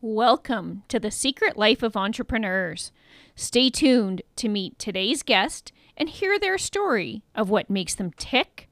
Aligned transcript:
Welcome 0.00 0.84
to 0.86 1.00
the 1.00 1.10
Secret 1.10 1.56
Life 1.56 1.82
of 1.82 1.96
Entrepreneurs. 1.96 2.92
Stay 3.34 3.68
tuned 3.68 4.22
to 4.36 4.48
meet 4.48 4.78
today's 4.78 5.24
guest 5.24 5.72
and 5.96 6.08
hear 6.08 6.38
their 6.38 6.56
story 6.56 7.24
of 7.34 7.50
what 7.50 7.68
makes 7.68 7.96
them 7.96 8.12
tick, 8.16 8.68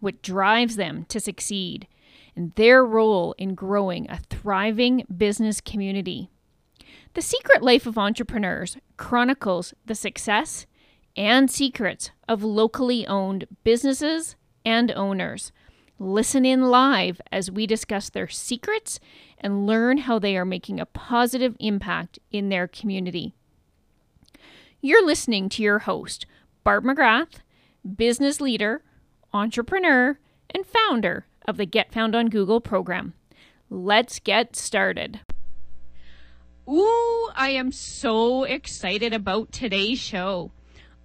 what 0.00 0.20
drives 0.20 0.74
them 0.74 1.04
to 1.10 1.20
succeed, 1.20 1.86
and 2.34 2.52
their 2.56 2.84
role 2.84 3.36
in 3.38 3.54
growing 3.54 4.10
a 4.10 4.18
thriving 4.28 5.06
business 5.16 5.60
community. 5.60 6.28
The 7.12 7.22
Secret 7.22 7.62
Life 7.62 7.86
of 7.86 7.96
Entrepreneurs 7.96 8.76
chronicles 8.96 9.74
the 9.86 9.94
success 9.94 10.66
and 11.16 11.48
secrets 11.48 12.10
of 12.28 12.42
locally 12.42 13.06
owned 13.06 13.46
businesses 13.62 14.34
and 14.64 14.90
owners. 14.90 15.52
Listen 15.98 16.44
in 16.44 16.70
live 16.70 17.20
as 17.30 17.50
we 17.50 17.66
discuss 17.66 18.10
their 18.10 18.28
secrets 18.28 18.98
and 19.38 19.66
learn 19.66 19.98
how 19.98 20.18
they 20.18 20.36
are 20.36 20.44
making 20.44 20.80
a 20.80 20.86
positive 20.86 21.54
impact 21.60 22.18
in 22.32 22.48
their 22.48 22.66
community. 22.66 23.32
You're 24.80 25.06
listening 25.06 25.48
to 25.50 25.62
your 25.62 25.80
host, 25.80 26.26
Barb 26.64 26.84
McGrath, 26.84 27.40
business 27.96 28.40
leader, 28.40 28.82
entrepreneur, 29.32 30.18
and 30.50 30.66
founder 30.66 31.26
of 31.46 31.56
the 31.56 31.66
Get 31.66 31.92
Found 31.92 32.16
on 32.16 32.28
Google 32.28 32.60
program. 32.60 33.14
Let's 33.70 34.18
get 34.18 34.56
started. 34.56 35.20
Ooh, 36.68 37.30
I 37.36 37.50
am 37.50 37.70
so 37.70 38.44
excited 38.44 39.12
about 39.12 39.52
today's 39.52 39.98
show. 40.00 40.50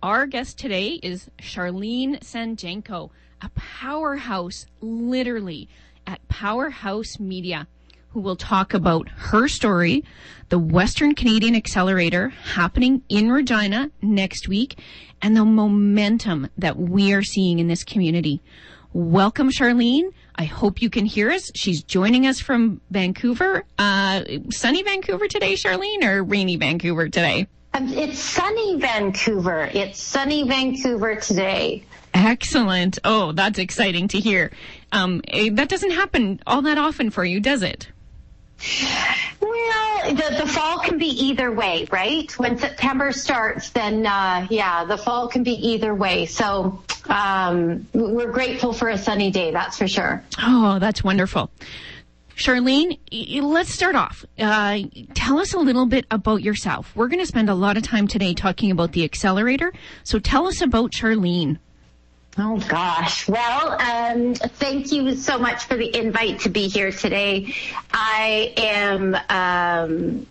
Our 0.01 0.25
guest 0.25 0.57
today 0.57 0.99
is 1.03 1.29
Charlene 1.37 2.21
Sanjenko, 2.21 3.11
a 3.41 3.49
powerhouse, 3.55 4.65
literally, 4.81 5.69
at 6.05 6.25
Powerhouse 6.27 7.19
Media 7.19 7.67
who 8.11 8.19
will 8.19 8.35
talk 8.35 8.73
about 8.73 9.07
her 9.09 9.47
story, 9.47 10.03
the 10.49 10.57
Western 10.57 11.13
Canadian 11.13 11.55
Accelerator 11.55 12.29
happening 12.29 13.03
in 13.07 13.31
Regina 13.31 13.91
next 14.01 14.47
week, 14.47 14.79
and 15.21 15.37
the 15.37 15.45
momentum 15.45 16.49
that 16.57 16.77
we 16.77 17.13
are 17.13 17.21
seeing 17.21 17.59
in 17.59 17.67
this 17.67 17.83
community. 17.83 18.41
Welcome, 18.93 19.51
Charlene. 19.51 20.11
I 20.35 20.45
hope 20.45 20.81
you 20.81 20.89
can 20.89 21.05
hear 21.05 21.29
us. 21.29 21.51
She's 21.53 21.83
joining 21.83 22.25
us 22.25 22.39
from 22.39 22.81
Vancouver. 22.89 23.63
Uh, 23.77 24.23
sunny 24.49 24.81
Vancouver 24.81 25.27
today, 25.27 25.53
Charlene, 25.53 26.03
or 26.03 26.23
rainy 26.23 26.55
Vancouver 26.55 27.09
today? 27.09 27.47
Um, 27.75 27.89
it's 27.89 28.17
sunny 28.17 28.77
Vancouver. 28.77 29.69
It's 29.71 30.01
sunny 30.01 30.47
Vancouver 30.47 31.15
today. 31.17 31.83
Excellent. 32.13 32.99
Oh, 33.03 33.31
that's 33.31 33.59
exciting 33.59 34.07
to 34.09 34.19
hear. 34.19 34.51
Um, 34.91 35.21
eh, 35.27 35.49
that 35.53 35.69
doesn't 35.69 35.91
happen 35.91 36.41
all 36.47 36.61
that 36.63 36.77
often 36.77 37.09
for 37.09 37.23
you, 37.23 37.39
does 37.39 37.63
it? 37.63 37.87
Well, 39.39 40.15
the, 40.15 40.35
the 40.41 40.47
fall 40.47 40.79
can 40.79 40.97
be 40.97 41.07
either 41.07 41.51
way, 41.51 41.87
right? 41.91 42.31
When 42.37 42.57
September 42.57 43.11
starts, 43.11 43.69
then 43.69 44.05
uh, 44.05 44.47
yeah, 44.49 44.83
the 44.85 44.97
fall 44.97 45.27
can 45.27 45.43
be 45.43 45.53
either 45.69 45.95
way. 45.95 46.25
So 46.25 46.81
um, 47.07 47.87
we're 47.93 48.31
grateful 48.31 48.73
for 48.73 48.89
a 48.89 48.97
sunny 48.97 49.31
day, 49.31 49.51
that's 49.51 49.77
for 49.77 49.87
sure. 49.87 50.23
Oh, 50.39 50.79
that's 50.79 51.03
wonderful. 51.03 51.51
Charlene, 52.35 52.97
let's 53.43 53.69
start 53.69 53.95
off. 53.95 54.23
Uh, 54.37 54.79
tell 55.13 55.39
us 55.39 55.53
a 55.53 55.59
little 55.59 55.85
bit 55.85 56.05
about 56.09 56.41
yourself. 56.41 56.89
We're 56.95 57.09
going 57.09 57.19
to 57.19 57.25
spend 57.25 57.49
a 57.49 57.53
lot 57.53 57.75
of 57.75 57.83
time 57.83 58.07
today 58.07 58.33
talking 58.33 58.71
about 58.71 58.93
the 58.93 59.03
accelerator. 59.03 59.73
So 60.03 60.19
tell 60.19 60.47
us 60.47 60.61
about 60.61 60.91
Charlene. 60.91 61.59
Oh 62.37 62.57
gosh. 62.69 63.27
Well, 63.27 63.81
um, 63.81 64.35
thank 64.35 64.91
you 64.91 65.15
so 65.15 65.37
much 65.37 65.65
for 65.65 65.75
the 65.75 65.95
invite 65.97 66.41
to 66.41 66.49
be 66.49 66.67
here 66.67 66.91
today. 66.91 67.53
I 67.91 68.53
am. 68.57 69.15
Um, 69.29 70.27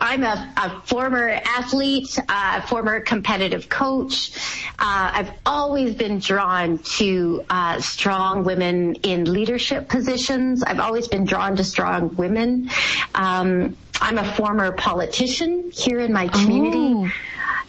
I'm 0.00 0.22
a, 0.22 0.52
a, 0.56 0.80
former 0.86 1.28
athlete, 1.28 2.16
uh, 2.28 2.60
former 2.62 3.00
competitive 3.00 3.68
coach. 3.68 4.30
Uh, 4.78 5.10
I've 5.12 5.32
always 5.44 5.96
been 5.96 6.20
drawn 6.20 6.78
to 6.78 7.44
uh, 7.50 7.80
strong 7.80 8.44
women 8.44 8.94
in 8.96 9.32
leadership 9.32 9.88
positions. 9.88 10.62
I've 10.62 10.78
always 10.78 11.08
been 11.08 11.24
drawn 11.24 11.56
to 11.56 11.64
strong 11.64 12.14
women. 12.14 12.70
Um, 13.14 13.76
I'm 14.00 14.18
a 14.18 14.34
former 14.34 14.70
politician 14.70 15.72
here 15.72 15.98
in 15.98 16.12
my 16.12 16.28
community. 16.28 16.78
Oh 16.78 17.10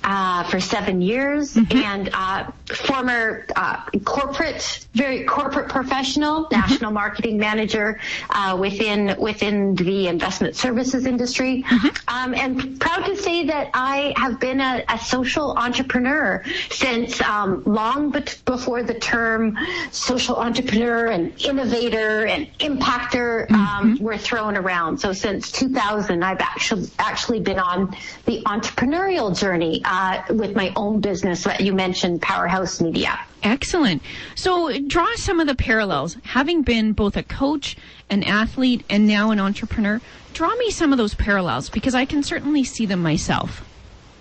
uh, 0.03 0.43
for 0.45 0.59
seven 0.59 1.01
years 1.01 1.53
mm-hmm. 1.53 1.77
and 1.77 2.09
uh, 2.13 2.49
former 2.73 3.45
uh, 3.55 3.83
corporate, 4.05 4.87
very 4.93 5.25
corporate 5.25 5.69
professional, 5.69 6.45
mm-hmm. 6.45 6.59
national 6.59 6.91
marketing 6.91 7.37
manager 7.37 7.99
uh, 8.29 8.55
within 8.59 9.15
within 9.19 9.75
the 9.75 10.07
investment 10.07 10.55
services 10.55 11.05
industry, 11.05 11.63
mm-hmm. 11.67 11.87
um, 12.07 12.33
and 12.33 12.79
proud 12.79 13.05
to 13.05 13.15
say 13.17 13.45
that 13.45 13.69
I 13.73 14.13
have 14.15 14.39
been 14.39 14.61
a, 14.61 14.83
a 14.87 14.97
social 14.99 15.57
entrepreneur 15.57 16.43
since 16.69 17.21
um, 17.21 17.63
long 17.65 18.11
before 18.45 18.83
the 18.83 18.93
term 18.93 19.57
social 19.91 20.37
entrepreneur 20.37 21.07
and 21.07 21.39
innovator 21.43 22.25
and 22.25 22.47
impactor 22.59 23.49
um, 23.51 23.95
mm-hmm. 23.95 24.03
were 24.03 24.17
thrown 24.17 24.55
around. 24.55 24.99
So 24.99 25.11
since 25.11 25.51
2000, 25.51 26.23
I've 26.23 26.39
actually 26.39 26.89
actually 26.99 27.39
been 27.41 27.59
on 27.59 27.95
the 28.25 28.41
entrepreneurial 28.43 29.37
journey 29.37 29.66
uh, 29.85 30.21
with 30.29 30.55
my 30.55 30.71
own 30.75 30.99
business 30.99 31.43
that 31.43 31.61
you 31.61 31.73
mentioned, 31.73 32.21
Powerhouse 32.21 32.81
Media. 32.81 33.19
Excellent. 33.43 34.01
So 34.35 34.77
draw 34.87 35.07
some 35.15 35.39
of 35.39 35.47
the 35.47 35.55
parallels. 35.55 36.17
Having 36.23 36.63
been 36.63 36.93
both 36.93 37.15
a 37.17 37.23
coach, 37.23 37.77
an 38.09 38.23
athlete, 38.23 38.83
and 38.89 39.07
now 39.07 39.31
an 39.31 39.39
entrepreneur, 39.39 40.01
draw 40.33 40.53
me 40.55 40.71
some 40.71 40.91
of 40.91 40.97
those 40.97 41.13
parallels 41.13 41.69
because 41.69 41.95
I 41.95 42.05
can 42.05 42.23
certainly 42.23 42.63
see 42.63 42.85
them 42.85 43.01
myself. 43.01 43.63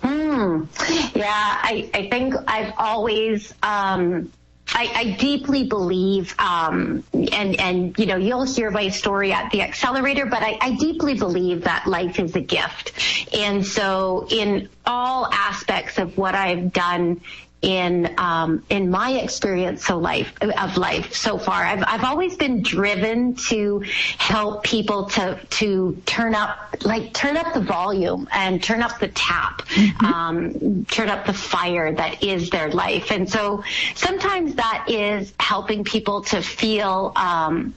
Mm. 0.03 0.67
Yeah, 1.15 1.25
I, 1.25 1.89
I 1.93 2.09
think 2.09 2.35
I've 2.47 2.73
always 2.77 3.53
um, 3.63 4.31
I, 4.69 4.91
I, 4.93 5.03
deeply 5.17 5.63
believe, 5.63 6.35
um, 6.39 7.03
and 7.13 7.59
and 7.59 7.97
you 7.97 8.05
know, 8.05 8.17
you'll 8.17 8.43
hear 8.43 8.69
my 8.69 8.89
story 8.89 9.31
at 9.31 9.51
the 9.51 9.61
accelerator, 9.61 10.25
but 10.25 10.43
I, 10.43 10.57
I 10.61 10.75
deeply 10.75 11.13
believe 11.13 11.63
that 11.63 11.87
life 11.87 12.19
is 12.19 12.35
a 12.35 12.41
gift, 12.41 12.91
and 13.33 13.65
so 13.65 14.27
in 14.29 14.69
all 14.85 15.27
aspects 15.31 15.97
of 15.97 16.17
what 16.17 16.35
I've 16.35 16.73
done 16.73 17.21
in 17.67 18.15
um, 18.17 18.63
in 18.69 18.89
my 18.89 19.11
experience 19.11 19.89
of 19.89 20.01
life 20.01 20.33
of 20.41 20.77
life 20.77 21.13
so 21.13 21.37
far. 21.37 21.61
I've 21.63 21.83
I've 21.85 22.05
always 22.05 22.37
been 22.37 22.63
driven 22.63 23.35
to 23.49 23.83
help 24.17 24.63
people 24.63 25.05
to 25.09 25.37
to 25.59 26.01
turn 26.05 26.33
up 26.33 26.77
like 26.85 27.13
turn 27.13 27.35
up 27.35 27.53
the 27.53 27.59
volume 27.59 28.29
and 28.31 28.63
turn 28.63 28.81
up 28.81 28.99
the 28.99 29.09
tap, 29.09 29.63
mm-hmm. 29.67 30.05
um, 30.05 30.85
turn 30.85 31.09
up 31.09 31.25
the 31.25 31.33
fire 31.33 31.91
that 31.91 32.23
is 32.23 32.49
their 32.49 32.71
life. 32.71 33.11
And 33.11 33.29
so 33.29 33.63
sometimes 33.95 34.55
that 34.55 34.85
is 34.87 35.33
helping 35.37 35.83
people 35.83 36.21
to 36.23 36.41
feel. 36.41 37.11
Um, 37.17 37.75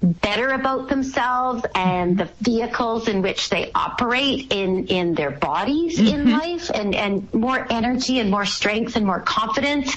better 0.00 0.50
about 0.50 0.88
themselves 0.88 1.64
and 1.74 2.18
the 2.18 2.28
vehicles 2.40 3.08
in 3.08 3.20
which 3.20 3.50
they 3.50 3.70
operate 3.74 4.52
in, 4.52 4.86
in 4.86 5.14
their 5.14 5.30
bodies 5.30 5.98
mm-hmm. 5.98 6.14
in 6.14 6.30
life 6.30 6.70
and, 6.72 6.94
and 6.94 7.32
more 7.34 7.66
energy 7.68 8.20
and 8.20 8.30
more 8.30 8.44
strength 8.44 8.94
and 8.94 9.04
more 9.04 9.20
confidence. 9.20 9.96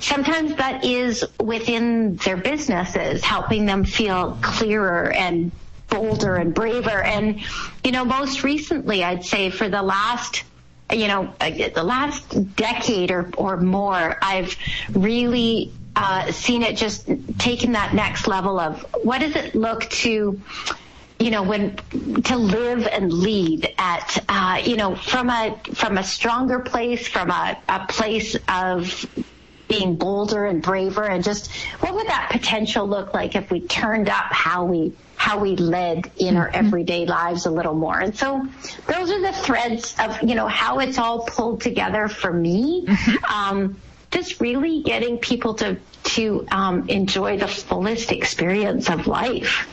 Sometimes 0.00 0.54
that 0.56 0.84
is 0.84 1.24
within 1.40 2.16
their 2.16 2.36
businesses, 2.36 3.24
helping 3.24 3.64
them 3.64 3.84
feel 3.84 4.38
clearer 4.42 5.10
and 5.12 5.50
bolder 5.88 6.36
and 6.36 6.52
braver. 6.52 7.02
And, 7.02 7.40
you 7.82 7.92
know, 7.92 8.04
most 8.04 8.44
recently, 8.44 9.02
I'd 9.02 9.24
say 9.24 9.50
for 9.50 9.68
the 9.68 9.82
last 9.82 10.44
you 10.90 11.06
know, 11.06 11.34
the 11.38 11.82
last 11.84 12.56
decade 12.56 13.10
or, 13.10 13.30
or 13.36 13.58
more, 13.58 14.16
I've 14.22 14.56
really 14.94 15.70
uh, 15.96 16.30
seen 16.32 16.62
it 16.62 16.76
just 16.76 17.08
taking 17.38 17.72
that 17.72 17.94
next 17.94 18.26
level 18.26 18.58
of 18.58 18.82
what 19.02 19.20
does 19.20 19.34
it 19.36 19.54
look 19.54 19.88
to 19.90 20.40
you 21.18 21.30
know 21.30 21.42
when 21.42 21.76
to 22.22 22.36
live 22.36 22.86
and 22.86 23.12
lead 23.12 23.74
at 23.78 24.24
uh, 24.28 24.60
you 24.64 24.76
know 24.76 24.94
from 24.94 25.30
a 25.30 25.58
from 25.74 25.98
a 25.98 26.04
stronger 26.04 26.60
place 26.60 27.08
from 27.08 27.30
a, 27.30 27.58
a 27.68 27.86
place 27.88 28.36
of 28.48 29.06
being 29.66 29.96
bolder 29.96 30.46
and 30.46 30.62
braver 30.62 31.04
and 31.04 31.24
just 31.24 31.52
what 31.80 31.94
would 31.94 32.06
that 32.06 32.30
potential 32.30 32.86
look 32.86 33.12
like 33.12 33.34
if 33.34 33.50
we 33.50 33.60
turned 33.60 34.08
up 34.08 34.32
how 34.32 34.64
we 34.64 34.92
how 35.18 35.36
we 35.36 35.56
led 35.56 36.10
in 36.16 36.36
our 36.36 36.46
mm-hmm. 36.46 36.66
everyday 36.66 37.04
lives 37.04 37.44
a 37.44 37.50
little 37.50 37.74
more. 37.74 37.98
And 37.98 38.16
so 38.16 38.48
those 38.86 39.10
are 39.10 39.20
the 39.20 39.32
threads 39.32 39.96
of, 39.98 40.22
you 40.22 40.36
know, 40.36 40.46
how 40.46 40.78
it's 40.78 40.96
all 40.96 41.26
pulled 41.26 41.60
together 41.60 42.06
for 42.06 42.32
me. 42.32 42.86
Mm-hmm. 42.86 43.24
Um, 43.24 43.80
just 44.18 44.40
really 44.40 44.82
getting 44.82 45.18
people 45.18 45.54
to 45.54 45.76
to 46.02 46.46
um, 46.50 46.88
enjoy 46.88 47.38
the 47.38 47.46
fullest 47.46 48.10
experience 48.10 48.90
of 48.90 49.06
life. 49.06 49.68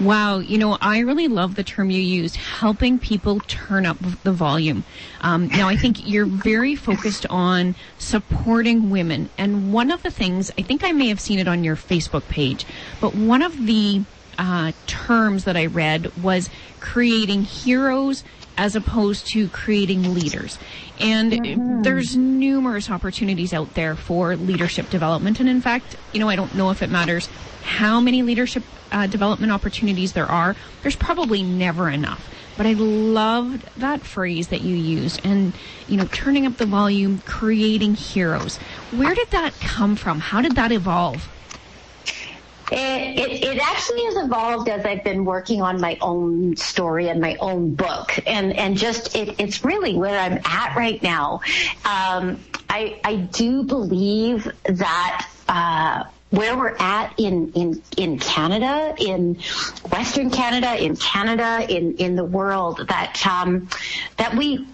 Wow, 0.00 0.38
you 0.38 0.58
know, 0.58 0.76
I 0.80 1.00
really 1.00 1.28
love 1.28 1.54
the 1.54 1.62
term 1.62 1.90
you 1.90 2.00
used, 2.00 2.34
helping 2.34 2.98
people 2.98 3.38
turn 3.40 3.86
up 3.86 3.96
the 4.24 4.32
volume. 4.32 4.82
Um, 5.20 5.46
now, 5.48 5.68
I 5.68 5.76
think 5.76 6.08
you're 6.08 6.26
very 6.26 6.74
focused 6.74 7.26
on 7.30 7.76
supporting 7.98 8.90
women. 8.90 9.30
And 9.38 9.72
one 9.72 9.92
of 9.92 10.02
the 10.02 10.10
things, 10.10 10.50
I 10.58 10.62
think 10.62 10.82
I 10.82 10.90
may 10.90 11.08
have 11.08 11.20
seen 11.20 11.38
it 11.38 11.46
on 11.46 11.62
your 11.62 11.76
Facebook 11.76 12.26
page, 12.28 12.66
but 13.00 13.14
one 13.14 13.42
of 13.42 13.66
the 13.66 14.02
uh, 14.36 14.72
terms 14.88 15.44
that 15.44 15.56
I 15.56 15.66
read 15.66 16.10
was 16.20 16.50
creating 16.80 17.44
heroes 17.44 18.24
as 18.56 18.76
opposed 18.76 19.26
to 19.32 19.48
creating 19.48 20.14
leaders. 20.14 20.58
And 21.00 21.32
mm-hmm. 21.32 21.82
there's 21.82 22.16
numerous 22.16 22.90
opportunities 22.90 23.52
out 23.52 23.74
there 23.74 23.96
for 23.96 24.36
leadership 24.36 24.90
development. 24.90 25.40
And 25.40 25.48
in 25.48 25.60
fact, 25.60 25.96
you 26.12 26.20
know, 26.20 26.28
I 26.28 26.36
don't 26.36 26.54
know 26.54 26.70
if 26.70 26.82
it 26.82 26.90
matters 26.90 27.28
how 27.62 28.00
many 28.00 28.22
leadership 28.22 28.62
uh, 28.92 29.06
development 29.06 29.52
opportunities 29.52 30.12
there 30.12 30.30
are. 30.30 30.54
There's 30.82 30.96
probably 30.96 31.42
never 31.42 31.88
enough. 31.88 32.30
But 32.56 32.66
I 32.66 32.74
loved 32.74 33.66
that 33.78 34.02
phrase 34.02 34.48
that 34.48 34.60
you 34.60 34.76
used 34.76 35.20
and, 35.24 35.52
you 35.88 35.96
know, 35.96 36.06
turning 36.12 36.46
up 36.46 36.56
the 36.56 36.66
volume, 36.66 37.18
creating 37.26 37.96
heroes. 37.96 38.58
Where 38.92 39.14
did 39.14 39.30
that 39.30 39.54
come 39.54 39.96
from? 39.96 40.20
How 40.20 40.40
did 40.40 40.54
that 40.54 40.70
evolve? 40.70 41.28
It, 42.72 43.18
it, 43.18 43.44
it, 43.44 43.58
actually 43.58 44.04
has 44.04 44.16
evolved 44.16 44.68
as 44.68 44.84
I've 44.84 45.04
been 45.04 45.24
working 45.24 45.60
on 45.60 45.80
my 45.80 45.98
own 46.00 46.56
story 46.56 47.08
and 47.08 47.20
my 47.20 47.36
own 47.36 47.74
book, 47.74 48.18
and 48.26 48.52
and 48.54 48.76
just 48.76 49.14
it, 49.14 49.38
it's 49.38 49.64
really 49.64 49.94
where 49.94 50.18
I'm 50.18 50.40
at 50.44 50.74
right 50.76 51.02
now. 51.02 51.40
Um, 51.84 52.40
I 52.68 53.00
I 53.04 53.16
do 53.32 53.64
believe 53.64 54.50
that. 54.64 55.28
Uh, 55.48 56.04
where 56.30 56.56
we're 56.56 56.74
at 56.80 57.14
in, 57.16 57.52
in, 57.52 57.80
in 57.96 58.18
Canada, 58.18 58.92
in 58.98 59.36
Western 59.92 60.30
Canada, 60.30 60.74
in 60.82 60.96
Canada, 60.96 61.64
in, 61.68 61.96
in 61.98 62.16
the 62.16 62.24
world, 62.24 62.84
that 62.88 63.24
um, 63.24 63.68
that 64.16 64.34
we 64.34 64.66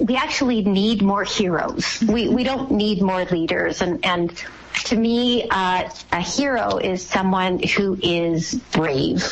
we 0.00 0.16
actually 0.16 0.62
need 0.64 1.02
more 1.02 1.22
heroes. 1.22 2.02
We 2.08 2.28
we 2.28 2.42
don't 2.42 2.72
need 2.72 3.00
more 3.00 3.24
leaders, 3.26 3.80
and 3.80 4.04
and 4.04 4.44
to 4.74 4.96
me, 4.96 5.48
uh, 5.50 5.88
a 6.12 6.20
hero 6.20 6.78
is 6.78 7.04
someone 7.04 7.62
who 7.62 7.98
is 8.02 8.54
brave, 8.72 9.22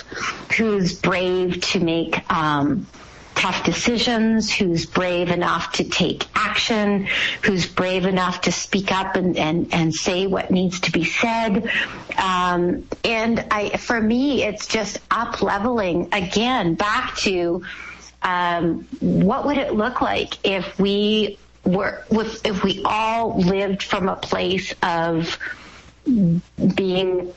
who's 0.56 0.94
brave 0.94 1.60
to 1.60 1.80
make 1.80 2.30
um, 2.32 2.86
tough 3.34 3.64
decisions, 3.64 4.52
who's 4.52 4.86
brave 4.86 5.30
enough 5.30 5.72
to 5.72 5.84
take 5.84 6.26
action, 6.34 7.06
who's 7.42 7.66
brave 7.66 8.06
enough 8.06 8.42
to 8.42 8.52
speak 8.52 8.92
up 8.92 9.16
and, 9.16 9.36
and, 9.36 9.72
and 9.74 9.94
say 9.94 10.26
what 10.26 10.50
needs 10.50 10.80
to 10.80 10.92
be 10.92 11.04
said. 11.04 11.70
Um, 12.18 12.86
and 13.04 13.44
I, 13.50 13.76
for 13.78 14.00
me, 14.00 14.44
it's 14.44 14.66
just 14.66 14.98
up 15.10 15.42
leveling 15.42 16.08
again 16.12 16.74
back 16.74 17.16
to 17.18 17.64
um, 18.22 18.86
what 19.00 19.46
would 19.46 19.58
it 19.58 19.74
look 19.74 20.00
like 20.00 20.38
if 20.44 20.78
we 20.78 21.38
were 21.64 22.04
if 22.10 22.64
we 22.64 22.82
all 22.84 23.38
lived 23.38 23.82
from 23.82 24.08
a 24.08 24.16
place 24.16 24.74
of 24.82 25.38
being 26.74 27.32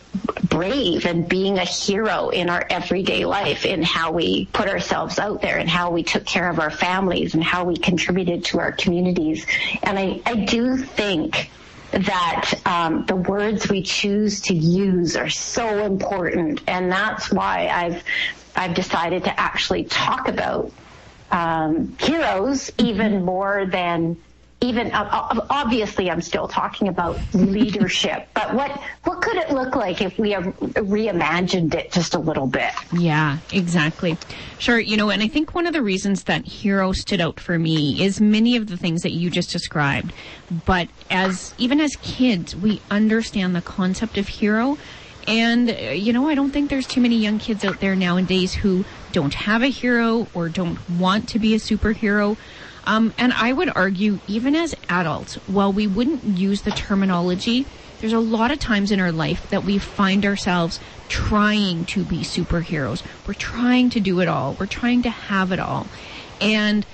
brave 0.49 1.05
and 1.05 1.29
being 1.29 1.59
a 1.59 1.65
hero 1.65 2.29
in 2.29 2.49
our 2.49 2.65
everyday 2.69 3.23
life 3.25 3.63
in 3.65 3.83
how 3.83 4.11
we 4.11 4.45
put 4.53 4.67
ourselves 4.67 5.19
out 5.19 5.41
there 5.41 5.57
and 5.57 5.69
how 5.69 5.91
we 5.91 6.01
took 6.01 6.25
care 6.25 6.49
of 6.49 6.59
our 6.59 6.71
families 6.71 7.35
and 7.35 7.43
how 7.43 7.63
we 7.63 7.77
contributed 7.77 8.43
to 8.43 8.59
our 8.59 8.71
communities. 8.71 9.45
And 9.83 9.99
I, 9.99 10.21
I 10.25 10.35
do 10.45 10.77
think 10.77 11.51
that 11.91 12.53
um, 12.65 13.05
the 13.05 13.15
words 13.15 13.69
we 13.69 13.83
choose 13.83 14.41
to 14.41 14.55
use 14.55 15.15
are 15.15 15.29
so 15.29 15.85
important. 15.85 16.61
And 16.67 16.91
that's 16.91 17.31
why 17.31 17.67
I've, 17.67 18.03
I've 18.55 18.73
decided 18.73 19.25
to 19.25 19.39
actually 19.39 19.83
talk 19.83 20.27
about 20.27 20.71
um, 21.35 21.97
heroes 21.99 22.71
even 22.77 23.25
more 23.25 23.65
than 23.65 24.17
even 24.61 24.89
uh, 24.93 25.45
obviously 25.49 26.09
I'm 26.09 26.21
still 26.21 26.47
talking 26.47 26.87
about 26.87 27.19
leadership, 27.33 28.29
but 28.33 28.53
what 28.53 28.81
what 29.03 29.21
could 29.21 29.35
it 29.35 29.51
look 29.51 29.75
like 29.75 30.01
if 30.01 30.17
we 30.17 30.31
have 30.31 30.45
reimagined 30.45 31.75
it 31.75 31.91
just 31.91 32.15
a 32.15 32.19
little 32.19 32.47
bit? 32.47 32.71
Yeah, 32.93 33.39
exactly. 33.51 34.17
Sure, 34.57 34.79
you 34.79 34.95
know, 34.95 35.09
and 35.09 35.21
I 35.21 35.27
think 35.27 35.53
one 35.53 35.67
of 35.67 35.73
the 35.73 35.81
reasons 35.81 36.23
that 36.23 36.45
hero 36.45 36.93
stood 36.93 37.19
out 37.19 37.39
for 37.39 37.59
me 37.59 38.01
is 38.03 38.21
many 38.21 38.55
of 38.55 38.67
the 38.67 38.77
things 38.77 39.01
that 39.01 39.11
you 39.11 39.29
just 39.29 39.51
described. 39.51 40.13
But 40.65 40.87
as 41.09 41.53
even 41.57 41.81
as 41.81 41.95
kids, 41.97 42.55
we 42.55 42.81
understand 42.89 43.55
the 43.55 43.61
concept 43.61 44.17
of 44.17 44.27
hero. 44.29 44.77
And, 45.27 45.71
uh, 45.71 45.73
you 45.73 46.13
know, 46.13 46.29
I 46.29 46.35
don't 46.35 46.51
think 46.51 46.69
there's 46.69 46.85
too 46.85 47.01
many 47.01 47.17
young 47.17 47.39
kids 47.39 47.65
out 47.65 47.79
there 47.79 47.95
nowadays 47.95 48.53
who 48.53 48.85
don't 49.15 49.33
have 49.33 49.63
a 49.63 49.69
hero 49.69 50.27
or 50.33 50.49
don't 50.49 50.77
want 50.89 51.29
to 51.29 51.39
be 51.39 51.53
a 51.53 51.57
superhero. 51.57 52.37
Um, 52.83 53.13
and 53.17 53.31
I 53.31 53.53
would 53.53 53.71
argue, 53.73 54.19
even 54.27 54.55
as 54.55 54.75
adults, 54.89 55.35
while 55.45 55.71
we 55.71 55.87
wouldn't 55.87 56.37
use 56.37 56.63
the 56.63 56.71
terminology, 56.71 57.65
there's 57.99 58.11
a 58.11 58.19
lot 58.19 58.51
of 58.51 58.59
times 58.59 58.91
in 58.91 58.99
our 58.99 59.13
life 59.13 59.47
that 59.47 59.63
we 59.63 59.77
find 59.77 60.25
ourselves 60.25 60.81
trying 61.07 61.85
to 61.85 62.03
be 62.03 62.25
superheroes. 62.25 63.05
We're 63.25 63.35
trying 63.35 63.89
to 63.91 64.01
do 64.01 64.19
it 64.19 64.27
all. 64.27 64.57
We're 64.59 64.65
trying 64.65 65.01
to 65.03 65.09
have 65.09 65.53
it 65.53 65.61
all. 65.61 65.87
And 66.41 66.85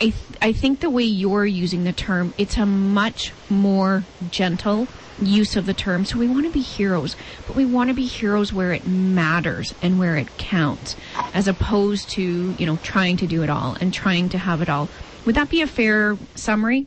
I, 0.00 0.04
th- 0.04 0.38
I 0.40 0.54
think 0.54 0.80
the 0.80 0.88
way 0.88 1.04
you're 1.04 1.44
using 1.44 1.84
the 1.84 1.92
term, 1.92 2.32
it's 2.38 2.56
a 2.56 2.64
much 2.64 3.34
more 3.50 4.06
gentle 4.26 4.88
use 5.18 5.56
of 5.56 5.66
the 5.66 5.74
term. 5.74 6.04
So 6.04 6.18
we 6.18 6.28
want 6.28 6.46
to 6.46 6.50
be 6.50 6.60
heroes, 6.60 7.14
but 7.46 7.56
we 7.56 7.64
want 7.64 7.88
to 7.88 7.94
be 7.94 8.06
heroes 8.06 8.52
where 8.52 8.72
it 8.72 8.86
matters 8.86 9.72
and 9.80 9.98
where 9.98 10.16
it 10.16 10.36
counts, 10.36 10.96
as 11.32 11.48
opposed 11.48 12.08
to, 12.14 12.54
you 12.58 12.66
know, 12.66 12.76
trying 12.78 13.16
to 13.18 13.26
do 13.26 13.42
it 13.42 13.50
all 13.50 13.76
and 13.80 13.92
trying 13.92 14.28
to 14.30 14.38
have 14.38 14.60
it 14.60 14.68
all. 14.68 14.90
Would 15.24 15.36
that 15.36 15.48
be 15.48 15.62
a 15.62 15.66
fair 15.66 16.18
summary? 16.34 16.86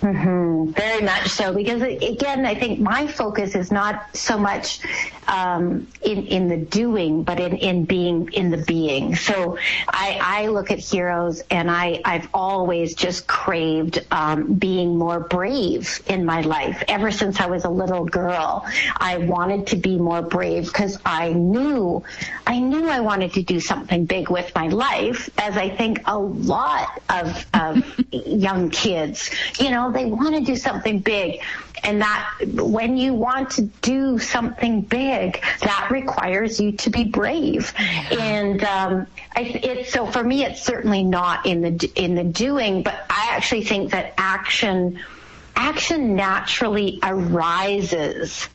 Mm-hmm. 0.00 0.72
Very 0.72 1.02
much 1.02 1.28
so, 1.28 1.52
because 1.52 1.82
again, 1.82 2.46
I 2.46 2.54
think 2.54 2.80
my 2.80 3.06
focus 3.06 3.54
is 3.54 3.70
not 3.70 4.16
so 4.16 4.38
much 4.38 4.80
um, 5.28 5.86
in 6.02 6.26
in 6.26 6.48
the 6.48 6.56
doing, 6.56 7.22
but 7.22 7.38
in 7.38 7.56
in 7.56 7.84
being 7.84 8.32
in 8.32 8.50
the 8.50 8.64
being. 8.64 9.14
So 9.14 9.58
I, 9.86 10.18
I 10.22 10.46
look 10.48 10.70
at 10.70 10.78
heroes, 10.78 11.42
and 11.50 11.70
I 11.70 12.00
I've 12.04 12.28
always 12.32 12.94
just 12.94 13.26
craved 13.26 14.04
um, 14.10 14.54
being 14.54 14.96
more 14.96 15.20
brave 15.20 16.00
in 16.06 16.24
my 16.24 16.40
life. 16.40 16.82
Ever 16.88 17.10
since 17.10 17.38
I 17.38 17.46
was 17.46 17.64
a 17.64 17.70
little 17.70 18.06
girl, 18.06 18.66
I 18.96 19.18
wanted 19.18 19.68
to 19.68 19.76
be 19.76 19.98
more 19.98 20.22
brave 20.22 20.64
because 20.66 20.98
I 21.04 21.34
knew 21.34 22.02
I 22.46 22.58
knew 22.58 22.88
I 22.88 23.00
wanted 23.00 23.34
to 23.34 23.42
do 23.42 23.60
something 23.60 24.06
big 24.06 24.30
with 24.30 24.50
my 24.54 24.68
life, 24.68 25.28
as 25.38 25.58
I 25.58 25.68
think 25.68 26.00
a 26.06 26.18
lot 26.18 27.02
of 27.10 27.46
of 27.52 27.84
young 28.12 28.70
kids, 28.70 29.30
you 29.58 29.70
know 29.70 29.89
they 29.90 30.06
want 30.06 30.34
to 30.34 30.40
do 30.40 30.56
something 30.56 31.00
big. 31.00 31.40
And 31.82 32.02
that 32.02 32.30
when 32.52 32.98
you 32.98 33.14
want 33.14 33.50
to 33.52 33.62
do 33.62 34.18
something 34.18 34.82
big, 34.82 35.42
that 35.60 35.88
requires 35.90 36.60
you 36.60 36.72
to 36.72 36.90
be 36.90 37.04
brave. 37.04 37.72
And 37.78 38.62
um, 38.64 39.06
I, 39.34 39.40
it's 39.40 39.92
so 39.92 40.06
for 40.06 40.22
me, 40.22 40.44
it's 40.44 40.62
certainly 40.62 41.02
not 41.02 41.46
in 41.46 41.62
the 41.62 41.90
in 41.94 42.16
the 42.16 42.24
doing, 42.24 42.82
but 42.82 43.06
I 43.08 43.28
actually 43.30 43.64
think 43.64 43.92
that 43.92 44.12
action 44.18 45.00
action 45.56 46.16
naturally 46.16 46.98
arises 47.02 48.48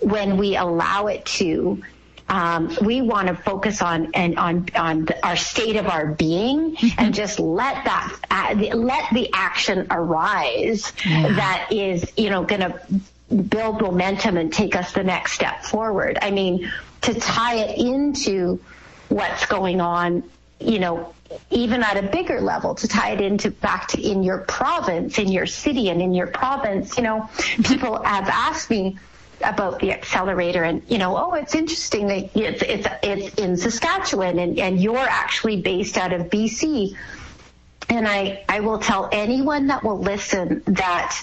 when 0.00 0.36
we 0.36 0.56
allow 0.56 1.06
it 1.06 1.24
to 1.24 1.82
um, 2.30 2.74
we 2.80 3.02
want 3.02 3.26
to 3.26 3.34
focus 3.34 3.82
on 3.82 4.12
and 4.14 4.38
on 4.38 4.66
on 4.76 5.04
the, 5.04 5.26
our 5.26 5.36
state 5.36 5.76
of 5.76 5.88
our 5.88 6.06
being 6.06 6.76
mm-hmm. 6.76 7.00
and 7.00 7.12
just 7.14 7.40
let 7.40 7.84
that 7.84 8.16
uh, 8.30 8.54
let 8.76 9.12
the 9.12 9.28
action 9.34 9.86
arise 9.90 10.92
yeah. 11.04 11.32
that 11.32 11.68
is 11.72 12.10
you 12.16 12.30
know 12.30 12.44
going 12.44 12.60
to 12.60 12.80
build 13.48 13.80
momentum 13.80 14.36
and 14.36 14.52
take 14.52 14.74
us 14.76 14.92
the 14.92 15.04
next 15.04 15.32
step 15.32 15.64
forward. 15.64 16.18
I 16.20 16.30
mean, 16.30 16.70
to 17.02 17.14
tie 17.14 17.56
it 17.56 17.78
into 17.78 18.60
what's 19.08 19.46
going 19.46 19.80
on, 19.80 20.22
you 20.60 20.78
know, 20.78 21.14
even 21.50 21.82
at 21.82 21.96
a 21.96 22.02
bigger 22.02 22.40
level, 22.40 22.74
to 22.76 22.88
tie 22.88 23.10
it 23.10 23.20
into 23.20 23.50
back 23.50 23.88
to 23.88 24.00
in 24.00 24.22
your 24.22 24.38
province, 24.38 25.18
in 25.18 25.28
your 25.28 25.46
city, 25.46 25.88
and 25.88 26.02
in 26.02 26.12
your 26.12 26.26
province, 26.26 26.96
you 26.96 27.04
know, 27.04 27.28
people 27.64 28.02
have 28.02 28.28
asked 28.28 28.68
me 28.68 28.98
about 29.42 29.78
the 29.80 29.92
accelerator 29.92 30.64
and 30.64 30.82
you 30.88 30.98
know 30.98 31.16
oh 31.16 31.34
it's 31.34 31.54
interesting 31.54 32.06
that 32.08 32.30
it's 32.36 32.62
it's 32.62 32.86
it's 33.02 33.34
in 33.36 33.56
Saskatchewan 33.56 34.38
and 34.38 34.58
and 34.58 34.80
you're 34.80 34.98
actually 34.98 35.60
based 35.60 35.96
out 35.96 36.12
of 36.12 36.28
BC 36.28 36.96
and 37.88 38.06
I 38.06 38.44
I 38.48 38.60
will 38.60 38.78
tell 38.78 39.08
anyone 39.12 39.66
that 39.68 39.82
will 39.82 39.98
listen 39.98 40.62
that 40.66 41.16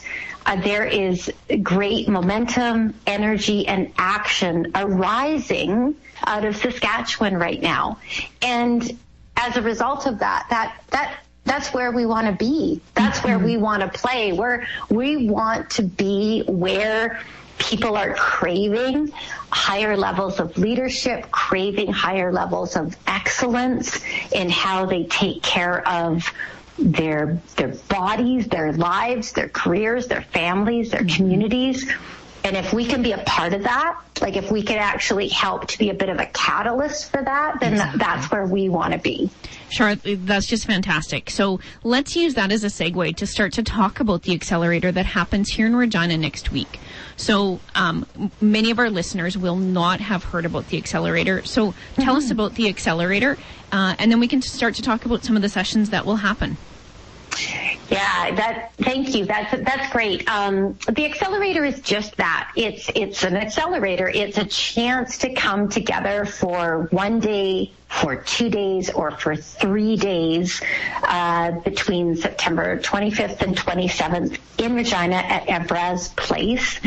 uh, 0.48 0.56
there 0.62 0.86
is 0.86 1.32
great 1.62 2.08
momentum, 2.08 2.94
energy, 3.06 3.68
and 3.68 3.92
action 3.98 4.72
arising 4.76 5.94
out 6.26 6.46
of 6.46 6.56
Saskatchewan 6.56 7.36
right 7.36 7.62
now. 7.62 8.00
And 8.42 8.98
as 9.36 9.58
a 9.58 9.62
result 9.62 10.08
of 10.08 10.20
that, 10.20 10.48
that, 10.50 10.82
that, 10.92 11.20
that's 11.44 11.74
where 11.74 11.92
we 11.92 12.06
want 12.06 12.28
to 12.28 12.34
be. 12.34 12.82
That's 12.94 13.22
where 13.26 13.38
we 13.38 13.58
want 13.58 13.82
to 13.82 13.90
play. 13.90 14.32
Where 14.32 14.66
we 14.90 15.30
want 15.30 15.70
to 15.72 15.84
be 15.84 16.44
where 16.48 17.22
people 17.58 17.98
are 17.98 18.14
craving 18.14 19.12
higher 19.52 19.98
levels 19.98 20.40
of 20.40 20.58
leadership, 20.58 21.32
craving 21.32 21.92
higher 21.92 22.32
levels 22.32 22.76
of 22.76 22.96
excellence 23.08 24.00
in 24.32 24.50
how 24.50 24.86
they 24.86 25.06
take 25.06 25.42
care 25.42 25.88
of 25.88 26.32
their 26.80 27.40
their 27.56 27.70
bodies, 27.90 28.48
their 28.48 28.74
lives, 28.74 29.32
their 29.34 29.50
careers, 29.50 30.08
their 30.08 30.22
families, 30.22 30.92
their 30.92 31.02
mm-hmm. 31.02 31.16
communities. 31.16 31.90
and 32.44 32.56
if 32.56 32.72
we 32.72 32.86
can 32.86 33.02
be 33.02 33.12
a 33.12 33.18
part 33.20 33.54
of 33.54 33.64
that, 33.64 34.00
like 34.22 34.38
if 34.38 34.52
we 34.52 34.62
can 34.62 34.78
actually 34.78 35.28
help 35.28 35.68
to 35.68 35.78
be 35.78 35.90
a 35.90 35.94
bit 35.94 36.10
of 36.10 36.20
a 36.20 36.26
catalyst 36.28 37.12
for 37.12 37.24
that, 37.24 37.60
then 37.60 37.74
exactly. 37.74 37.98
that's 38.00 38.32
where 38.32 38.46
we 38.46 38.70
want 38.70 38.94
to 38.94 39.00
be. 39.00 39.30
Sure, 39.70 39.96
that's 39.96 40.46
just 40.46 40.66
fantastic. 40.66 41.30
So 41.30 41.60
let's 41.84 42.16
use 42.16 42.36
that 42.36 42.52
as 42.52 42.64
a 42.64 42.68
segue 42.68 43.16
to 43.18 43.28
start 43.28 43.54
to 43.54 43.64
talk 43.64 44.00
about 44.00 44.22
the 44.22 44.34
accelerator 44.34 44.92
that 44.92 45.06
happens 45.06 45.50
here 45.50 45.66
in 45.66 45.76
Regina 45.76 46.18
next 46.18 46.52
week. 46.52 46.80
So 47.16 47.60
um, 47.76 48.06
many 48.42 48.72
of 48.72 48.80
our 48.80 48.90
listeners 48.90 49.38
will 49.38 49.56
not 49.56 50.00
have 50.00 50.24
heard 50.24 50.46
about 50.46 50.68
the 50.70 50.78
accelerator. 50.78 51.44
So 51.46 51.74
tell 51.96 52.06
mm-hmm. 52.06 52.18
us 52.18 52.32
about 52.32 52.56
the 52.56 52.68
accelerator, 52.70 53.38
uh, 53.72 53.96
and 54.00 54.12
then 54.12 54.20
we 54.20 54.28
can 54.28 54.42
start 54.42 54.76
to 54.76 54.82
talk 54.82 55.06
about 55.06 55.24
some 55.24 55.36
of 55.36 55.42
the 55.42 55.50
sessions 55.50 55.90
that 55.90 56.06
will 56.06 56.18
happen. 56.18 56.58
Yeah, 57.90 58.36
that. 58.36 58.74
Thank 58.80 59.16
you. 59.16 59.26
That's 59.26 59.52
that's 59.52 59.92
great. 59.94 60.28
Um, 60.30 60.78
the 60.90 61.06
accelerator 61.06 61.64
is 61.64 61.80
just 61.82 62.18
that. 62.18 62.52
It's 62.56 62.90
it's 62.96 63.24
an 63.24 63.38
accelerator. 63.38 64.10
It's 64.10 64.38
a 64.38 64.46
chance 64.46 65.18
to 65.20 65.34
come 65.34 65.70
together 65.70 66.26
for 66.26 66.88
one 66.92 67.20
day, 67.20 67.72
for 67.88 68.16
two 68.16 68.50
days, 68.50 68.90
or 68.90 69.12
for 69.12 69.36
three 69.36 69.96
days 69.96 70.62
uh, 71.04 71.52
between 71.52 72.16
September 72.16 72.78
25th 72.80 73.42
and 73.42 73.58
27th 73.58 74.38
in 74.58 74.76
Regina 74.76 75.16
at 75.16 75.48
Evraz 75.48 76.16
Place. 76.16 76.80